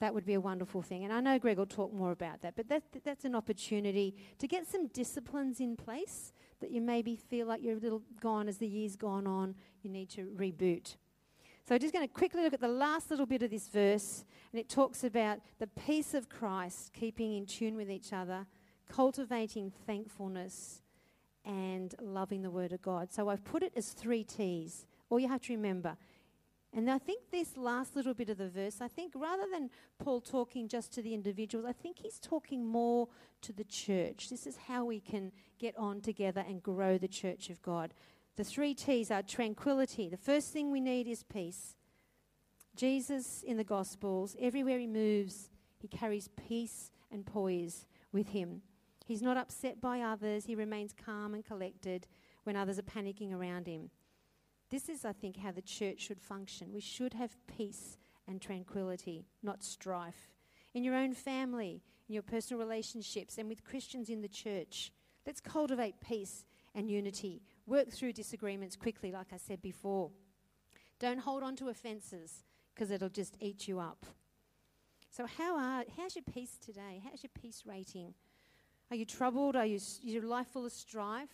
that 0.00 0.12
would 0.12 0.26
be 0.26 0.34
a 0.34 0.40
wonderful 0.40 0.82
thing. 0.82 1.04
And 1.04 1.12
I 1.12 1.20
know 1.20 1.38
Greg 1.38 1.58
will 1.58 1.66
talk 1.66 1.92
more 1.92 2.10
about 2.10 2.42
that, 2.42 2.56
but 2.56 2.68
that, 2.68 2.82
that's 3.04 3.24
an 3.24 3.34
opportunity 3.34 4.16
to 4.38 4.48
get 4.48 4.66
some 4.66 4.88
disciplines 4.88 5.60
in 5.60 5.76
place 5.76 6.32
that 6.60 6.70
you 6.70 6.80
maybe 6.80 7.16
feel 7.16 7.46
like 7.46 7.62
you're 7.62 7.76
a 7.76 7.80
little 7.80 8.02
gone 8.20 8.48
as 8.48 8.58
the 8.58 8.66
year's 8.66 8.96
gone 8.96 9.26
on. 9.26 9.54
You 9.82 9.90
need 9.90 10.10
to 10.10 10.26
reboot. 10.36 10.96
So, 11.66 11.74
I'm 11.74 11.80
just 11.80 11.94
going 11.94 12.06
to 12.06 12.12
quickly 12.12 12.42
look 12.42 12.52
at 12.52 12.60
the 12.60 12.68
last 12.68 13.10
little 13.10 13.24
bit 13.24 13.42
of 13.42 13.50
this 13.50 13.68
verse, 13.68 14.26
and 14.52 14.60
it 14.60 14.68
talks 14.68 15.02
about 15.02 15.38
the 15.58 15.66
peace 15.66 16.12
of 16.12 16.28
Christ, 16.28 16.92
keeping 16.92 17.34
in 17.34 17.46
tune 17.46 17.74
with 17.74 17.90
each 17.90 18.12
other, 18.12 18.46
cultivating 18.86 19.72
thankfulness, 19.86 20.82
and 21.42 21.94
loving 22.02 22.42
the 22.42 22.50
Word 22.50 22.72
of 22.72 22.82
God. 22.82 23.14
So, 23.14 23.30
I've 23.30 23.46
put 23.46 23.62
it 23.62 23.72
as 23.76 23.94
three 23.94 24.24
T's. 24.24 24.84
All 25.08 25.18
you 25.18 25.28
have 25.28 25.40
to 25.42 25.54
remember. 25.54 25.96
And 26.76 26.90
I 26.90 26.98
think 26.98 27.30
this 27.30 27.56
last 27.56 27.96
little 27.96 28.12
bit 28.12 28.28
of 28.28 28.36
the 28.36 28.48
verse, 28.48 28.82
I 28.82 28.88
think 28.88 29.12
rather 29.14 29.44
than 29.50 29.70
Paul 29.98 30.20
talking 30.20 30.68
just 30.68 30.92
to 30.94 31.02
the 31.02 31.14
individuals, 31.14 31.64
I 31.66 31.72
think 31.72 32.00
he's 32.00 32.18
talking 32.18 32.66
more 32.66 33.08
to 33.42 33.52
the 33.54 33.64
church. 33.64 34.28
This 34.28 34.46
is 34.46 34.58
how 34.66 34.84
we 34.84 35.00
can 35.00 35.32
get 35.58 35.78
on 35.78 36.02
together 36.02 36.44
and 36.46 36.62
grow 36.62 36.98
the 36.98 37.08
church 37.08 37.48
of 37.48 37.62
God. 37.62 37.94
The 38.36 38.44
three 38.44 38.74
T's 38.74 39.10
are 39.10 39.22
tranquility. 39.22 40.08
The 40.08 40.16
first 40.16 40.52
thing 40.52 40.70
we 40.70 40.80
need 40.80 41.06
is 41.06 41.22
peace. 41.22 41.76
Jesus 42.74 43.44
in 43.46 43.56
the 43.56 43.64
Gospels, 43.64 44.34
everywhere 44.40 44.80
he 44.80 44.88
moves, 44.88 45.50
he 45.78 45.86
carries 45.86 46.28
peace 46.48 46.90
and 47.12 47.24
poise 47.24 47.86
with 48.12 48.28
him. 48.28 48.62
He's 49.06 49.22
not 49.22 49.36
upset 49.36 49.80
by 49.80 50.00
others, 50.00 50.46
he 50.46 50.56
remains 50.56 50.92
calm 50.92 51.34
and 51.34 51.44
collected 51.44 52.08
when 52.42 52.56
others 52.56 52.78
are 52.78 52.82
panicking 52.82 53.32
around 53.32 53.68
him. 53.68 53.90
This 54.70 54.88
is, 54.88 55.04
I 55.04 55.12
think, 55.12 55.36
how 55.36 55.52
the 55.52 55.62
church 55.62 56.00
should 56.00 56.20
function. 56.20 56.72
We 56.72 56.80
should 56.80 57.14
have 57.14 57.36
peace 57.46 57.98
and 58.26 58.40
tranquility, 58.40 59.26
not 59.42 59.62
strife. 59.62 60.32
In 60.72 60.82
your 60.82 60.96
own 60.96 61.12
family, 61.12 61.82
in 62.08 62.14
your 62.14 62.22
personal 62.22 62.58
relationships, 62.58 63.38
and 63.38 63.48
with 63.48 63.62
Christians 63.62 64.08
in 64.08 64.22
the 64.22 64.28
church, 64.28 64.90
let's 65.24 65.40
cultivate 65.40 66.00
peace 66.00 66.44
and 66.74 66.90
unity 66.90 67.42
Work 67.66 67.90
through 67.90 68.12
disagreements 68.12 68.76
quickly, 68.76 69.10
like 69.10 69.28
I 69.32 69.36
said 69.36 69.62
before. 69.62 70.10
Don't 70.98 71.18
hold 71.18 71.42
on 71.42 71.56
to 71.56 71.68
offences 71.68 72.44
because 72.74 72.90
it'll 72.90 73.08
just 73.08 73.36
eat 73.40 73.68
you 73.68 73.78
up. 73.78 74.06
So, 75.10 75.26
how 75.26 75.56
are, 75.56 75.84
how's 75.96 76.16
your 76.16 76.24
peace 76.24 76.58
today? 76.64 77.00
How's 77.02 77.22
your 77.22 77.30
peace 77.40 77.62
rating? 77.66 78.14
Are 78.90 78.96
you 78.96 79.04
troubled? 79.04 79.56
Are 79.56 79.66
you, 79.66 79.78
your 80.02 80.24
life 80.24 80.48
full 80.48 80.66
of 80.66 80.72
strife? 80.72 81.28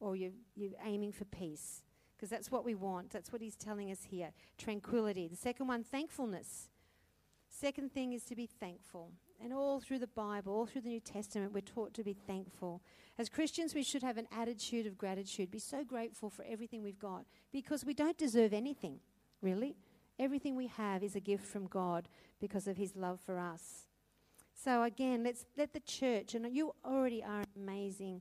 Or 0.00 0.12
are 0.12 0.16
you, 0.16 0.32
you're 0.54 0.72
aiming 0.84 1.12
for 1.12 1.24
peace? 1.24 1.82
Because 2.16 2.30
that's 2.30 2.50
what 2.50 2.64
we 2.64 2.74
want. 2.74 3.10
That's 3.10 3.32
what 3.32 3.40
he's 3.40 3.56
telling 3.56 3.90
us 3.90 4.04
here. 4.08 4.30
Tranquility. 4.58 5.28
The 5.28 5.36
second 5.36 5.66
one, 5.66 5.82
thankfulness. 5.82 6.68
Second 7.48 7.92
thing 7.92 8.12
is 8.12 8.24
to 8.24 8.36
be 8.36 8.46
thankful. 8.46 9.12
And 9.42 9.52
all 9.52 9.80
through 9.80 9.98
the 9.98 10.06
Bible, 10.06 10.54
all 10.54 10.66
through 10.66 10.82
the 10.82 10.88
New 10.88 11.00
Testament, 11.00 11.52
we're 11.52 11.60
taught 11.60 11.94
to 11.94 12.04
be 12.04 12.12
thankful. 12.12 12.80
As 13.18 13.28
Christians, 13.28 13.74
we 13.74 13.82
should 13.82 14.02
have 14.02 14.16
an 14.16 14.28
attitude 14.30 14.86
of 14.86 14.96
gratitude, 14.96 15.50
be 15.50 15.58
so 15.58 15.82
grateful 15.82 16.30
for 16.30 16.44
everything 16.48 16.82
we've 16.82 16.98
got 16.98 17.24
because 17.52 17.84
we 17.84 17.92
don't 17.92 18.16
deserve 18.16 18.52
anything, 18.52 19.00
really. 19.40 19.74
Everything 20.18 20.54
we 20.54 20.68
have 20.68 21.02
is 21.02 21.16
a 21.16 21.20
gift 21.20 21.44
from 21.44 21.66
God 21.66 22.08
because 22.40 22.68
of 22.68 22.76
His 22.76 22.94
love 22.94 23.18
for 23.20 23.38
us. 23.38 23.88
So, 24.54 24.84
again, 24.84 25.24
let's 25.24 25.44
let 25.56 25.72
the 25.72 25.80
church, 25.80 26.36
and 26.36 26.46
you 26.54 26.74
already 26.84 27.22
are 27.24 27.40
an 27.40 27.46
amazing 27.56 28.20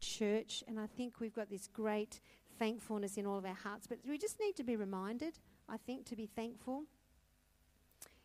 church, 0.00 0.64
and 0.66 0.80
I 0.80 0.86
think 0.86 1.20
we've 1.20 1.34
got 1.34 1.48
this 1.48 1.68
great 1.68 2.20
thankfulness 2.58 3.16
in 3.16 3.26
all 3.26 3.38
of 3.38 3.44
our 3.44 3.54
hearts. 3.54 3.86
But 3.86 3.98
we 4.08 4.18
just 4.18 4.40
need 4.40 4.56
to 4.56 4.64
be 4.64 4.74
reminded, 4.74 5.38
I 5.68 5.76
think, 5.76 6.06
to 6.06 6.16
be 6.16 6.26
thankful. 6.26 6.84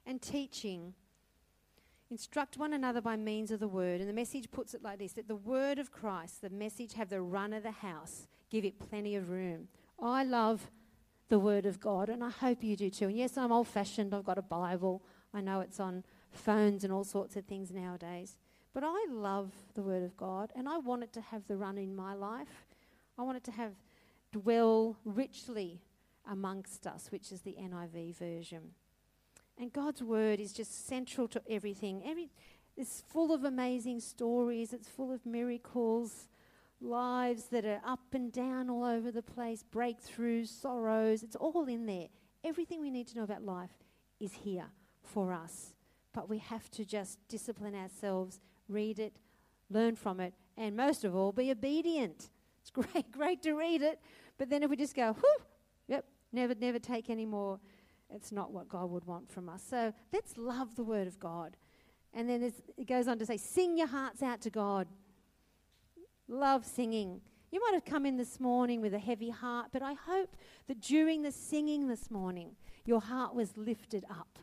And 0.08 0.20
teaching. 0.20 0.96
Instruct 2.12 2.58
one 2.58 2.74
another 2.74 3.00
by 3.00 3.16
means 3.16 3.52
of 3.52 3.62
the 3.62 3.70
word. 3.70 4.02
And 4.02 4.10
the 4.10 4.14
message 4.14 4.52
puts 4.52 4.74
it 4.74 4.84
like 4.84 5.00
this 5.00 5.14
that 5.14 5.30
the 5.30 5.36
word 5.36 5.80
of 5.80 5.92
Christ, 5.92 6.42
the 6.42 6.50
message, 6.50 6.94
have 6.94 7.10
the 7.10 7.22
run 7.22 7.54
of 7.54 7.64
the 7.64 7.72
house, 7.72 8.28
give 8.50 8.66
it 8.66 8.78
plenty 8.78 9.16
of 9.16 9.30
room. 9.30 9.70
I 10.00 10.26
love 10.26 10.70
the 11.30 11.40
word 11.40 11.66
of 11.66 11.80
God, 11.80 12.10
and 12.10 12.22
I 12.22 12.30
hope 12.30 12.64
you 12.64 12.76
do 12.76 12.90
too. 12.90 13.08
And 13.08 13.18
yes, 13.18 13.38
I'm 13.38 13.54
old 13.54 13.70
fashioned, 13.70 14.14
I've 14.14 14.26
got 14.26 14.38
a 14.38 14.44
Bible. 14.44 15.02
I 15.34 15.40
know 15.40 15.62
it's 15.62 15.80
on 15.80 16.04
phones 16.32 16.84
and 16.84 16.92
all 16.92 17.06
sorts 17.06 17.38
of 17.38 17.46
things 17.46 17.72
nowadays. 17.72 18.36
But 18.74 18.84
I 18.86 19.06
love 19.10 19.52
the 19.74 19.82
Word 19.82 20.04
of 20.04 20.16
God 20.16 20.52
and 20.56 20.68
I 20.68 20.78
want 20.78 21.04
it 21.04 21.14
to 21.14 21.22
have 21.22 21.48
the 21.48 21.58
run 21.58 21.78
in 21.78 21.96
my 21.96 22.14
life. 22.14 22.66
I 23.18 23.24
want 23.24 23.38
it 23.38 23.44
to 23.46 23.52
have 23.52 23.74
dwell 24.32 24.98
richly 25.04 25.82
amongst 26.30 26.88
us, 26.88 27.12
which 27.12 27.32
is 27.32 27.42
the 27.42 27.58
NIV 27.60 28.16
version. 28.16 28.72
And 29.58 29.72
God's 29.72 30.02
Word 30.02 30.40
is 30.40 30.54
just 30.54 30.88
central 30.88 31.28
to 31.30 31.42
everything. 31.50 32.04
Every, 32.06 32.30
it's 32.76 33.04
full 33.08 33.34
of 33.34 33.44
amazing 33.44 34.00
stories, 34.00 34.74
it's 34.74 34.88
full 34.88 35.12
of 35.12 35.26
miracles, 35.26 36.28
lives 36.80 37.46
that 37.46 37.66
are 37.66 37.82
up 37.86 38.14
and 38.14 38.32
down 38.32 38.70
all 38.70 38.84
over 38.84 39.12
the 39.12 39.22
place, 39.22 39.64
breakthroughs, 39.72 40.48
sorrows. 40.48 41.22
It's 41.24 41.36
all 41.36 41.66
in 41.66 41.86
there. 41.86 42.08
Everything 42.44 42.82
we 42.82 42.90
need 42.90 43.08
to 43.10 43.18
know 43.18 43.24
about 43.24 43.44
life 43.44 43.84
is 44.20 44.34
here 44.34 44.66
for 45.04 45.32
us. 45.32 45.74
But 46.14 46.28
we 46.28 46.40
have 46.40 46.70
to 46.72 46.86
just 46.86 47.20
discipline 47.28 47.76
ourselves 47.76 48.40
read 48.68 49.00
it, 49.00 49.18
learn 49.70 49.96
from 49.96 50.20
it, 50.20 50.34
and 50.58 50.76
most 50.76 51.04
of 51.04 51.16
all, 51.16 51.32
be 51.32 51.52
obedient. 51.52 52.30
It's 52.62 52.70
great, 52.94 53.12
great 53.12 53.42
to 53.44 53.54
read 53.54 53.82
it, 53.82 54.00
but 54.38 54.50
then 54.50 54.64
if 54.64 54.70
we 54.70 54.76
just 54.76 54.96
go, 54.96 55.14
whew, 55.14 55.36
yep, 55.88 56.06
never, 56.32 56.56
never 56.56 56.80
take 56.80 57.10
any 57.10 57.26
more, 57.26 57.60
it's 58.14 58.32
not 58.32 58.52
what 58.52 58.70
God 58.70 58.90
would 58.92 59.06
want 59.06 59.32
from 59.32 59.50
us. 59.50 59.64
So 59.68 59.94
let's 60.12 60.38
love 60.38 60.76
the 60.76 60.84
Word 60.84 61.08
of 61.08 61.20
God. 61.20 61.58
And 62.14 62.30
then 62.30 62.44
it 62.78 62.88
goes 62.88 63.08
on 63.08 63.20
to 63.20 63.26
say, 63.26 63.38
sing 63.38 63.78
your 63.78 63.88
hearts 63.88 64.22
out 64.22 64.42
to 64.42 64.50
God. 64.50 64.88
Love 66.28 66.66
singing. 66.66 67.22
You 67.52 67.60
might 67.60 67.74
have 67.74 67.86
come 67.86 68.06
in 68.06 68.18
this 68.18 68.40
morning 68.40 68.82
with 68.82 68.94
a 68.94 69.00
heavy 69.00 69.30
heart, 69.30 69.68
but 69.72 69.82
I 69.82 69.94
hope 69.94 70.36
that 70.68 70.82
during 70.82 71.22
the 71.22 71.32
singing 71.32 71.88
this 71.88 72.10
morning, 72.10 72.56
your 72.86 73.02
heart 73.02 73.36
was 73.36 73.58
lifted 73.58 74.06
up 74.10 74.40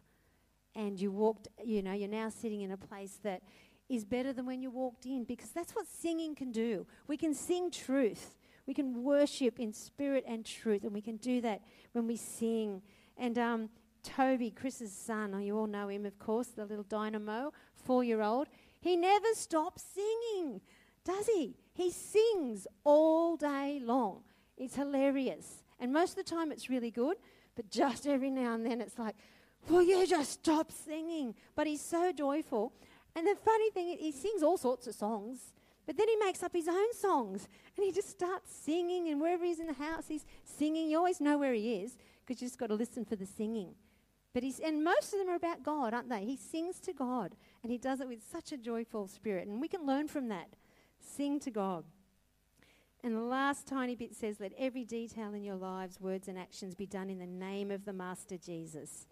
and 0.74 1.00
you 1.00 1.10
walked, 1.10 1.48
you 1.64 1.82
know, 1.82 1.92
you're 1.92 2.08
now 2.08 2.28
sitting 2.28 2.60
in 2.60 2.70
a 2.70 2.76
place 2.76 3.18
that 3.22 3.42
is 3.88 4.04
better 4.04 4.32
than 4.32 4.46
when 4.46 4.62
you 4.62 4.70
walked 4.70 5.06
in 5.06 5.24
because 5.24 5.50
that's 5.50 5.74
what 5.74 5.86
singing 5.86 6.34
can 6.34 6.52
do. 6.52 6.86
We 7.06 7.16
can 7.16 7.34
sing 7.34 7.70
truth. 7.70 8.36
We 8.66 8.74
can 8.74 9.02
worship 9.02 9.58
in 9.58 9.72
spirit 9.72 10.24
and 10.28 10.44
truth, 10.44 10.84
and 10.84 10.92
we 10.92 11.00
can 11.00 11.16
do 11.16 11.40
that 11.40 11.62
when 11.92 12.06
we 12.06 12.16
sing. 12.16 12.82
And 13.18 13.36
um, 13.38 13.68
Toby, 14.02 14.50
Chris's 14.50 14.92
son, 14.92 15.34
oh, 15.34 15.38
you 15.38 15.58
all 15.58 15.66
know 15.66 15.88
him, 15.88 16.06
of 16.06 16.18
course, 16.18 16.48
the 16.48 16.64
little 16.64 16.84
dynamo, 16.84 17.52
four 17.74 18.04
year 18.04 18.22
old, 18.22 18.46
he 18.80 18.96
never 18.96 19.26
stops 19.34 19.82
singing, 19.82 20.60
does 21.04 21.26
he? 21.26 21.56
He 21.74 21.90
sings 21.90 22.66
all 22.84 23.36
day 23.36 23.80
long. 23.82 24.22
It's 24.56 24.76
hilarious. 24.76 25.62
And 25.80 25.92
most 25.92 26.10
of 26.10 26.16
the 26.16 26.30
time 26.30 26.52
it's 26.52 26.70
really 26.70 26.90
good, 26.90 27.16
but 27.56 27.70
just 27.70 28.06
every 28.06 28.30
now 28.30 28.54
and 28.54 28.64
then 28.64 28.80
it's 28.80 28.98
like, 28.98 29.16
will 29.68 29.82
you 29.82 30.06
just 30.06 30.32
stop 30.32 30.70
singing? 30.70 31.34
But 31.54 31.66
he's 31.66 31.82
so 31.82 32.12
joyful. 32.12 32.72
And 33.16 33.26
the 33.26 33.36
funny 33.44 33.70
thing, 33.70 33.88
is, 33.88 34.00
he 34.00 34.12
sings 34.12 34.42
all 34.42 34.56
sorts 34.56 34.86
of 34.86 34.94
songs, 34.94 35.52
but 35.86 35.96
then 35.96 36.08
he 36.08 36.16
makes 36.16 36.42
up 36.42 36.52
his 36.52 36.68
own 36.68 36.92
songs 36.92 37.48
and 37.76 37.84
he 37.84 37.90
just 37.92 38.10
starts 38.10 38.54
singing. 38.54 39.08
And 39.08 39.20
wherever 39.20 39.44
he's 39.44 39.60
in 39.60 39.66
the 39.66 39.72
house, 39.72 40.04
he's 40.08 40.26
singing. 40.44 40.90
You 40.90 40.98
always 40.98 41.20
know 41.20 41.38
where 41.38 41.54
he 41.54 41.76
is 41.76 41.96
because 42.28 42.42
you 42.42 42.48
just 42.48 42.58
got 42.58 42.66
to 42.66 42.74
listen 42.74 43.06
for 43.06 43.16
the 43.16 43.24
singing. 43.24 43.74
But 44.34 44.42
he's, 44.42 44.58
and 44.58 44.84
most 44.84 45.14
of 45.14 45.18
them 45.18 45.30
are 45.30 45.36
about 45.36 45.62
God, 45.62 45.94
aren't 45.94 46.10
they? 46.10 46.24
He 46.24 46.36
sings 46.36 46.78
to 46.80 46.92
God 46.92 47.34
and 47.62 47.72
he 47.72 47.78
does 47.78 48.00
it 48.00 48.08
with 48.08 48.22
such 48.30 48.52
a 48.52 48.58
joyful 48.58 49.08
spirit. 49.08 49.48
And 49.48 49.60
we 49.60 49.68
can 49.68 49.86
learn 49.86 50.08
from 50.08 50.28
that. 50.28 50.48
Sing 51.00 51.40
to 51.40 51.50
God. 51.50 51.84
And 53.02 53.16
the 53.16 53.22
last 53.22 53.66
tiny 53.66 53.94
bit 53.94 54.14
says, 54.14 54.40
Let 54.40 54.52
every 54.58 54.84
detail 54.84 55.32
in 55.32 55.44
your 55.44 55.54
lives, 55.54 56.00
words, 56.00 56.28
and 56.28 56.38
actions 56.38 56.74
be 56.74 56.86
done 56.86 57.08
in 57.08 57.18
the 57.18 57.26
name 57.26 57.70
of 57.70 57.84
the 57.84 57.92
Master 57.92 58.36
Jesus. 58.36 59.06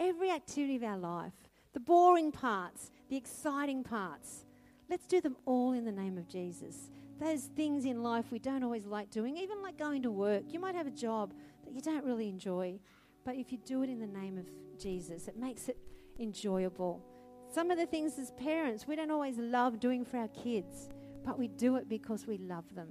Every 0.00 0.30
activity 0.30 0.76
of 0.76 0.82
our 0.82 0.98
life, 0.98 1.34
the 1.74 1.80
boring 1.80 2.32
parts, 2.32 2.90
the 3.08 3.16
exciting 3.16 3.84
parts. 3.84 4.44
Let's 4.88 5.06
do 5.06 5.20
them 5.20 5.36
all 5.44 5.72
in 5.72 5.84
the 5.84 5.92
name 5.92 6.16
of 6.16 6.28
Jesus. 6.28 6.90
Those 7.20 7.42
things 7.42 7.84
in 7.84 8.02
life 8.02 8.26
we 8.30 8.38
don't 8.38 8.62
always 8.62 8.86
like 8.86 9.10
doing, 9.10 9.36
even 9.36 9.60
like 9.62 9.76
going 9.76 10.02
to 10.02 10.10
work. 10.10 10.44
You 10.48 10.58
might 10.58 10.74
have 10.74 10.86
a 10.86 10.90
job 10.90 11.34
that 11.68 11.74
you 11.74 11.82
don't 11.82 12.04
really 12.04 12.28
enjoy, 12.28 12.78
but 13.24 13.36
if 13.36 13.52
you 13.52 13.58
do 13.58 13.82
it 13.82 13.90
in 13.90 14.00
the 14.00 14.06
name 14.06 14.38
of 14.38 14.46
Jesus, 14.78 15.28
it 15.28 15.36
makes 15.36 15.68
it 15.68 15.76
enjoyable. 16.18 17.04
Some 17.52 17.70
of 17.70 17.78
the 17.78 17.86
things 17.86 18.18
as 18.18 18.30
parents 18.32 18.86
we 18.86 18.96
don't 18.96 19.10
always 19.10 19.38
love 19.38 19.80
doing 19.80 20.04
for 20.04 20.18
our 20.18 20.28
kids, 20.28 20.88
but 21.24 21.38
we 21.38 21.48
do 21.48 21.76
it 21.76 21.88
because 21.88 22.26
we 22.26 22.38
love 22.38 22.64
them. 22.74 22.88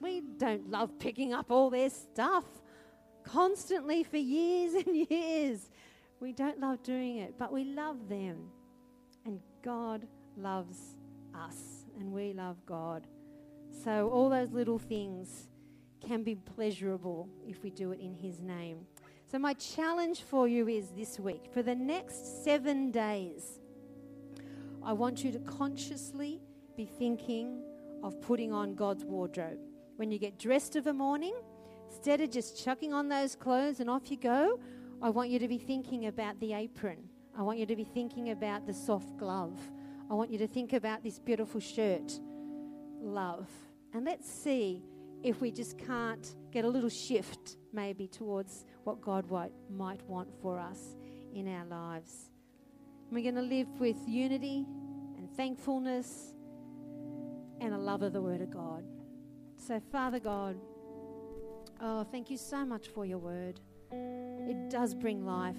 We 0.00 0.22
don't 0.38 0.70
love 0.70 0.98
picking 0.98 1.34
up 1.34 1.50
all 1.50 1.68
their 1.68 1.90
stuff 1.90 2.44
constantly 3.22 4.02
for 4.02 4.16
years 4.16 4.74
and 4.86 5.06
years. 5.10 5.70
We 6.20 6.32
don't 6.32 6.60
love 6.60 6.82
doing 6.82 7.18
it, 7.18 7.34
but 7.38 7.52
we 7.52 7.64
love 7.64 8.08
them. 8.08 8.48
And 9.26 9.40
God 9.62 10.06
loves 10.36 10.96
us, 11.34 11.84
and 11.98 12.12
we 12.12 12.32
love 12.32 12.56
God. 12.64 13.06
So 13.84 14.08
all 14.10 14.30
those 14.30 14.52
little 14.52 14.78
things 14.78 15.48
can 16.00 16.22
be 16.22 16.34
pleasurable 16.34 17.28
if 17.46 17.62
we 17.62 17.70
do 17.70 17.92
it 17.92 18.00
in 18.00 18.14
His 18.14 18.40
name. 18.40 18.86
So, 19.30 19.38
my 19.38 19.54
challenge 19.54 20.22
for 20.22 20.48
you 20.48 20.68
is 20.68 20.90
this 20.90 21.18
week 21.20 21.50
for 21.52 21.62
the 21.62 21.74
next 21.74 22.44
seven 22.44 22.90
days, 22.90 23.60
I 24.82 24.92
want 24.92 25.22
you 25.24 25.30
to 25.32 25.38
consciously 25.40 26.40
be 26.76 26.86
thinking 26.86 27.62
of 28.02 28.20
putting 28.20 28.52
on 28.52 28.74
God's 28.74 29.04
wardrobe. 29.04 29.58
When 29.96 30.10
you 30.10 30.18
get 30.18 30.38
dressed 30.38 30.76
of 30.76 30.86
a 30.86 30.92
morning, 30.92 31.34
instead 31.90 32.20
of 32.20 32.30
just 32.30 32.64
chucking 32.64 32.92
on 32.92 33.08
those 33.08 33.36
clothes 33.36 33.80
and 33.80 33.90
off 33.90 34.10
you 34.10 34.16
go, 34.16 34.58
I 35.02 35.10
want 35.10 35.30
you 35.30 35.38
to 35.38 35.48
be 35.48 35.58
thinking 35.58 36.06
about 36.06 36.40
the 36.40 36.54
apron 36.54 37.08
I 37.40 37.42
want 37.42 37.58
you 37.58 37.66
to 37.66 37.76
be 37.76 37.84
thinking 37.84 38.30
about 38.30 38.66
the 38.66 38.74
soft 38.74 39.16
glove. 39.16 39.58
I 40.10 40.14
want 40.14 40.30
you 40.30 40.38
to 40.38 40.46
think 40.46 40.72
about 40.72 41.02
this 41.02 41.18
beautiful 41.18 41.60
shirt, 41.60 42.20
love. 43.00 43.48
And 43.94 44.04
let's 44.04 44.30
see 44.30 44.82
if 45.22 45.40
we 45.40 45.50
just 45.50 45.78
can't 45.78 46.34
get 46.50 46.64
a 46.64 46.68
little 46.68 46.88
shift 46.88 47.56
maybe 47.72 48.06
towards 48.06 48.64
what 48.84 49.00
God 49.00 49.26
might 49.70 50.02
want 50.08 50.28
for 50.40 50.58
us 50.58 50.96
in 51.34 51.46
our 51.48 51.64
lives. 51.66 52.30
we're 53.10 53.22
going 53.22 53.34
to 53.34 53.42
live 53.42 53.68
with 53.78 53.96
unity 54.06 54.66
and 55.16 55.28
thankfulness 55.36 56.34
and 57.60 57.74
a 57.74 57.78
love 57.78 58.02
of 58.02 58.12
the 58.12 58.22
Word 58.22 58.40
of 58.40 58.50
God. 58.50 58.84
So, 59.56 59.80
Father 59.92 60.18
God, 60.18 60.56
oh, 61.80 62.04
thank 62.04 62.30
you 62.30 62.36
so 62.36 62.64
much 62.64 62.88
for 62.88 63.04
your 63.04 63.18
Word. 63.18 63.60
It 63.92 64.70
does 64.70 64.94
bring 64.94 65.24
life. 65.24 65.56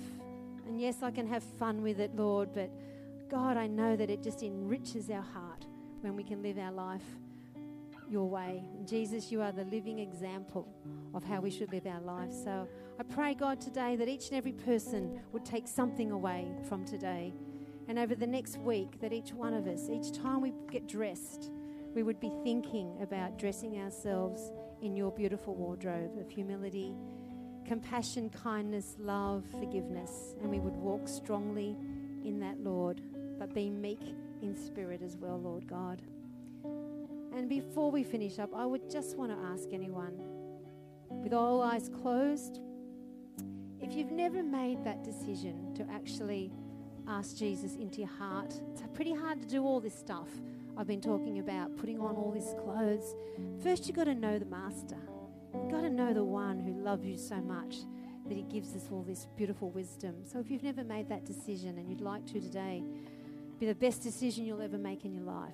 And 0.65 0.79
yes, 0.79 1.03
I 1.03 1.11
can 1.11 1.27
have 1.27 1.43
fun 1.43 1.81
with 1.81 1.99
it, 1.99 2.15
Lord, 2.15 2.53
but 2.53 2.71
God, 3.29 3.57
I 3.57 3.67
know 3.67 3.95
that 3.95 4.09
it 4.09 4.23
just 4.23 4.43
enriches 4.43 5.09
our 5.09 5.21
heart 5.21 5.65
when 6.01 6.15
we 6.15 6.23
can 6.23 6.41
live 6.41 6.57
our 6.57 6.71
life 6.71 7.03
your 8.11 8.27
way. 8.27 8.63
Jesus, 8.85 9.31
you 9.31 9.41
are 9.41 9.51
the 9.51 9.63
living 9.65 9.99
example 9.99 10.67
of 11.13 11.23
how 11.23 11.39
we 11.39 11.49
should 11.49 11.71
live 11.71 11.87
our 11.87 12.01
life. 12.01 12.31
So 12.31 12.67
I 12.99 13.03
pray, 13.03 13.33
God, 13.33 13.61
today 13.61 13.95
that 13.95 14.07
each 14.07 14.27
and 14.27 14.37
every 14.37 14.51
person 14.51 15.19
would 15.31 15.45
take 15.45 15.67
something 15.67 16.11
away 16.11 16.47
from 16.67 16.85
today. 16.85 17.33
And 17.87 17.97
over 17.97 18.13
the 18.13 18.27
next 18.27 18.57
week, 18.57 18.99
that 19.01 19.13
each 19.13 19.33
one 19.33 19.53
of 19.53 19.67
us, 19.67 19.89
each 19.89 20.11
time 20.11 20.41
we 20.41 20.53
get 20.69 20.87
dressed, 20.87 21.51
we 21.93 22.03
would 22.03 22.19
be 22.19 22.31
thinking 22.43 22.97
about 23.01 23.37
dressing 23.37 23.81
ourselves 23.81 24.51
in 24.81 24.95
your 24.95 25.11
beautiful 25.11 25.55
wardrobe 25.55 26.17
of 26.19 26.29
humility 26.29 26.93
compassion, 27.65 28.29
kindness, 28.29 28.95
love, 28.99 29.45
forgiveness, 29.59 30.35
and 30.41 30.49
we 30.49 30.59
would 30.59 30.75
walk 30.75 31.07
strongly 31.07 31.77
in 32.25 32.39
that, 32.39 32.59
Lord, 32.59 33.01
but 33.37 33.53
be 33.53 33.69
meek 33.69 34.01
in 34.41 34.55
spirit 34.55 35.01
as 35.03 35.15
well, 35.15 35.39
Lord 35.39 35.67
God. 35.67 36.01
And 37.33 37.47
before 37.47 37.91
we 37.91 38.03
finish 38.03 38.39
up, 38.39 38.53
I 38.55 38.65
would 38.65 38.89
just 38.89 39.17
want 39.17 39.31
to 39.31 39.37
ask 39.47 39.69
anyone, 39.71 40.13
with 41.09 41.33
all 41.33 41.61
eyes 41.61 41.89
closed, 42.01 42.59
if 43.79 43.93
you've 43.93 44.11
never 44.11 44.43
made 44.43 44.83
that 44.83 45.03
decision 45.03 45.73
to 45.75 45.85
actually 45.91 46.51
ask 47.07 47.35
Jesus 47.35 47.75
into 47.75 47.99
your 47.99 48.09
heart, 48.09 48.53
it's 48.71 48.83
pretty 48.93 49.13
hard 49.13 49.41
to 49.41 49.47
do 49.47 49.63
all 49.63 49.79
this 49.79 49.97
stuff 49.97 50.29
I've 50.77 50.87
been 50.87 51.01
talking 51.01 51.39
about, 51.39 51.75
putting 51.77 51.99
on 51.99 52.15
all 52.15 52.31
these 52.31 52.53
clothes. 52.63 53.15
First, 53.61 53.87
you've 53.87 53.95
got 53.95 54.05
to 54.05 54.15
know 54.15 54.39
the 54.39 54.45
Master. 54.45 54.97
You've 55.53 55.71
got 55.71 55.81
to 55.81 55.89
know 55.89 56.13
the 56.13 56.23
one 56.23 56.59
who 56.59 56.73
loves 56.81 57.05
you 57.05 57.17
so 57.17 57.35
much 57.41 57.77
that 58.27 58.35
he 58.35 58.43
gives 58.43 58.75
us 58.75 58.87
all 58.91 59.03
this 59.03 59.27
beautiful 59.35 59.69
wisdom. 59.71 60.15
So 60.23 60.39
if 60.39 60.49
you've 60.49 60.63
never 60.63 60.83
made 60.83 61.09
that 61.09 61.25
decision 61.25 61.77
and 61.77 61.89
you'd 61.89 62.01
like 62.01 62.25
to 62.27 62.39
today, 62.39 62.83
be 63.59 63.65
the 63.65 63.75
best 63.75 64.01
decision 64.03 64.45
you'll 64.45 64.61
ever 64.61 64.77
make 64.77 65.05
in 65.05 65.13
your 65.13 65.23
life. 65.23 65.53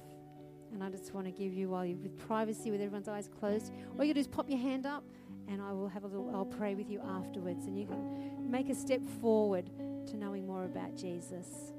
And 0.73 0.83
I 0.83 0.89
just 0.89 1.13
want 1.13 1.25
to 1.25 1.31
give 1.31 1.53
you, 1.53 1.69
while 1.69 1.85
you're 1.85 1.97
with 1.97 2.17
privacy, 2.27 2.71
with 2.71 2.81
everyone's 2.81 3.07
eyes 3.07 3.29
closed, 3.39 3.71
all 3.97 4.03
you 4.03 4.13
do 4.13 4.19
is 4.19 4.27
pop 4.27 4.49
your 4.49 4.59
hand 4.59 4.85
up, 4.85 5.03
and 5.47 5.61
I 5.61 5.71
will 5.71 5.87
have 5.87 6.03
a 6.03 6.07
little. 6.07 6.35
I'll 6.35 6.45
pray 6.45 6.75
with 6.75 6.89
you 6.89 6.99
afterwards, 7.01 7.65
and 7.65 7.79
you 7.79 7.85
can 7.85 8.49
make 8.51 8.69
a 8.69 8.75
step 8.75 9.01
forward 9.21 9.69
to 10.07 10.17
knowing 10.17 10.45
more 10.45 10.65
about 10.65 10.95
Jesus. 10.95 11.73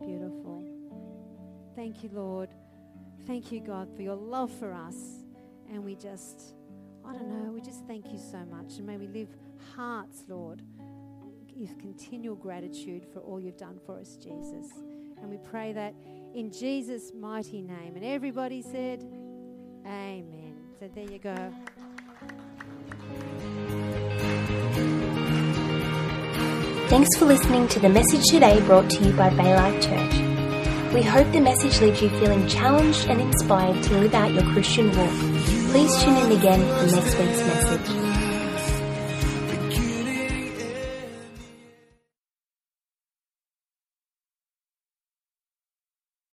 Beautiful. 0.00 0.64
Thank 1.76 2.02
you, 2.02 2.10
Lord. 2.12 2.50
Thank 3.26 3.52
you, 3.52 3.60
God, 3.60 3.94
for 3.94 4.02
your 4.02 4.16
love 4.16 4.50
for 4.50 4.72
us. 4.72 4.96
And 5.70 5.84
we 5.84 5.94
just, 5.94 6.54
I 7.06 7.12
don't 7.12 7.28
know, 7.28 7.52
we 7.52 7.60
just 7.60 7.86
thank 7.86 8.12
you 8.12 8.18
so 8.18 8.38
much. 8.50 8.78
And 8.78 8.86
may 8.86 8.96
we 8.96 9.06
live 9.06 9.28
hearts, 9.76 10.24
Lord, 10.26 10.62
with 11.54 11.78
continual 11.78 12.34
gratitude 12.34 13.06
for 13.12 13.20
all 13.20 13.38
you've 13.38 13.58
done 13.58 13.78
for 13.86 13.98
us, 13.98 14.16
Jesus. 14.16 14.72
And 15.20 15.30
we 15.30 15.36
pray 15.36 15.72
that 15.74 15.94
in 16.34 16.50
Jesus' 16.50 17.12
mighty 17.14 17.62
name. 17.62 17.96
And 17.96 18.04
everybody 18.04 18.62
said, 18.62 19.02
Amen. 19.86 20.56
So 20.78 20.88
there 20.94 21.10
you 21.10 21.18
go. 21.18 21.52
Thanks 26.88 27.16
for 27.16 27.24
listening 27.24 27.68
to 27.68 27.80
the 27.80 27.88
message 27.88 28.24
today 28.26 28.60
brought 28.62 28.90
to 28.90 29.04
you 29.04 29.12
by 29.12 29.30
Baylife 29.30 29.82
Church. 29.82 30.30
We 30.92 31.02
hope 31.02 31.30
the 31.32 31.40
message 31.40 31.80
leaves 31.80 32.02
you 32.02 32.08
feeling 32.18 32.48
challenged 32.48 33.06
and 33.08 33.20
inspired 33.20 33.80
to 33.84 33.98
live 33.98 34.12
out 34.12 34.32
your 34.32 34.42
Christian 34.52 34.86
walk. 34.88 35.14
Please 35.70 36.02
tune 36.02 36.16
in 36.16 36.32
again 36.32 36.60
for 36.60 36.96
next 36.96 37.16
week's 37.16 37.46
message. 37.46 37.99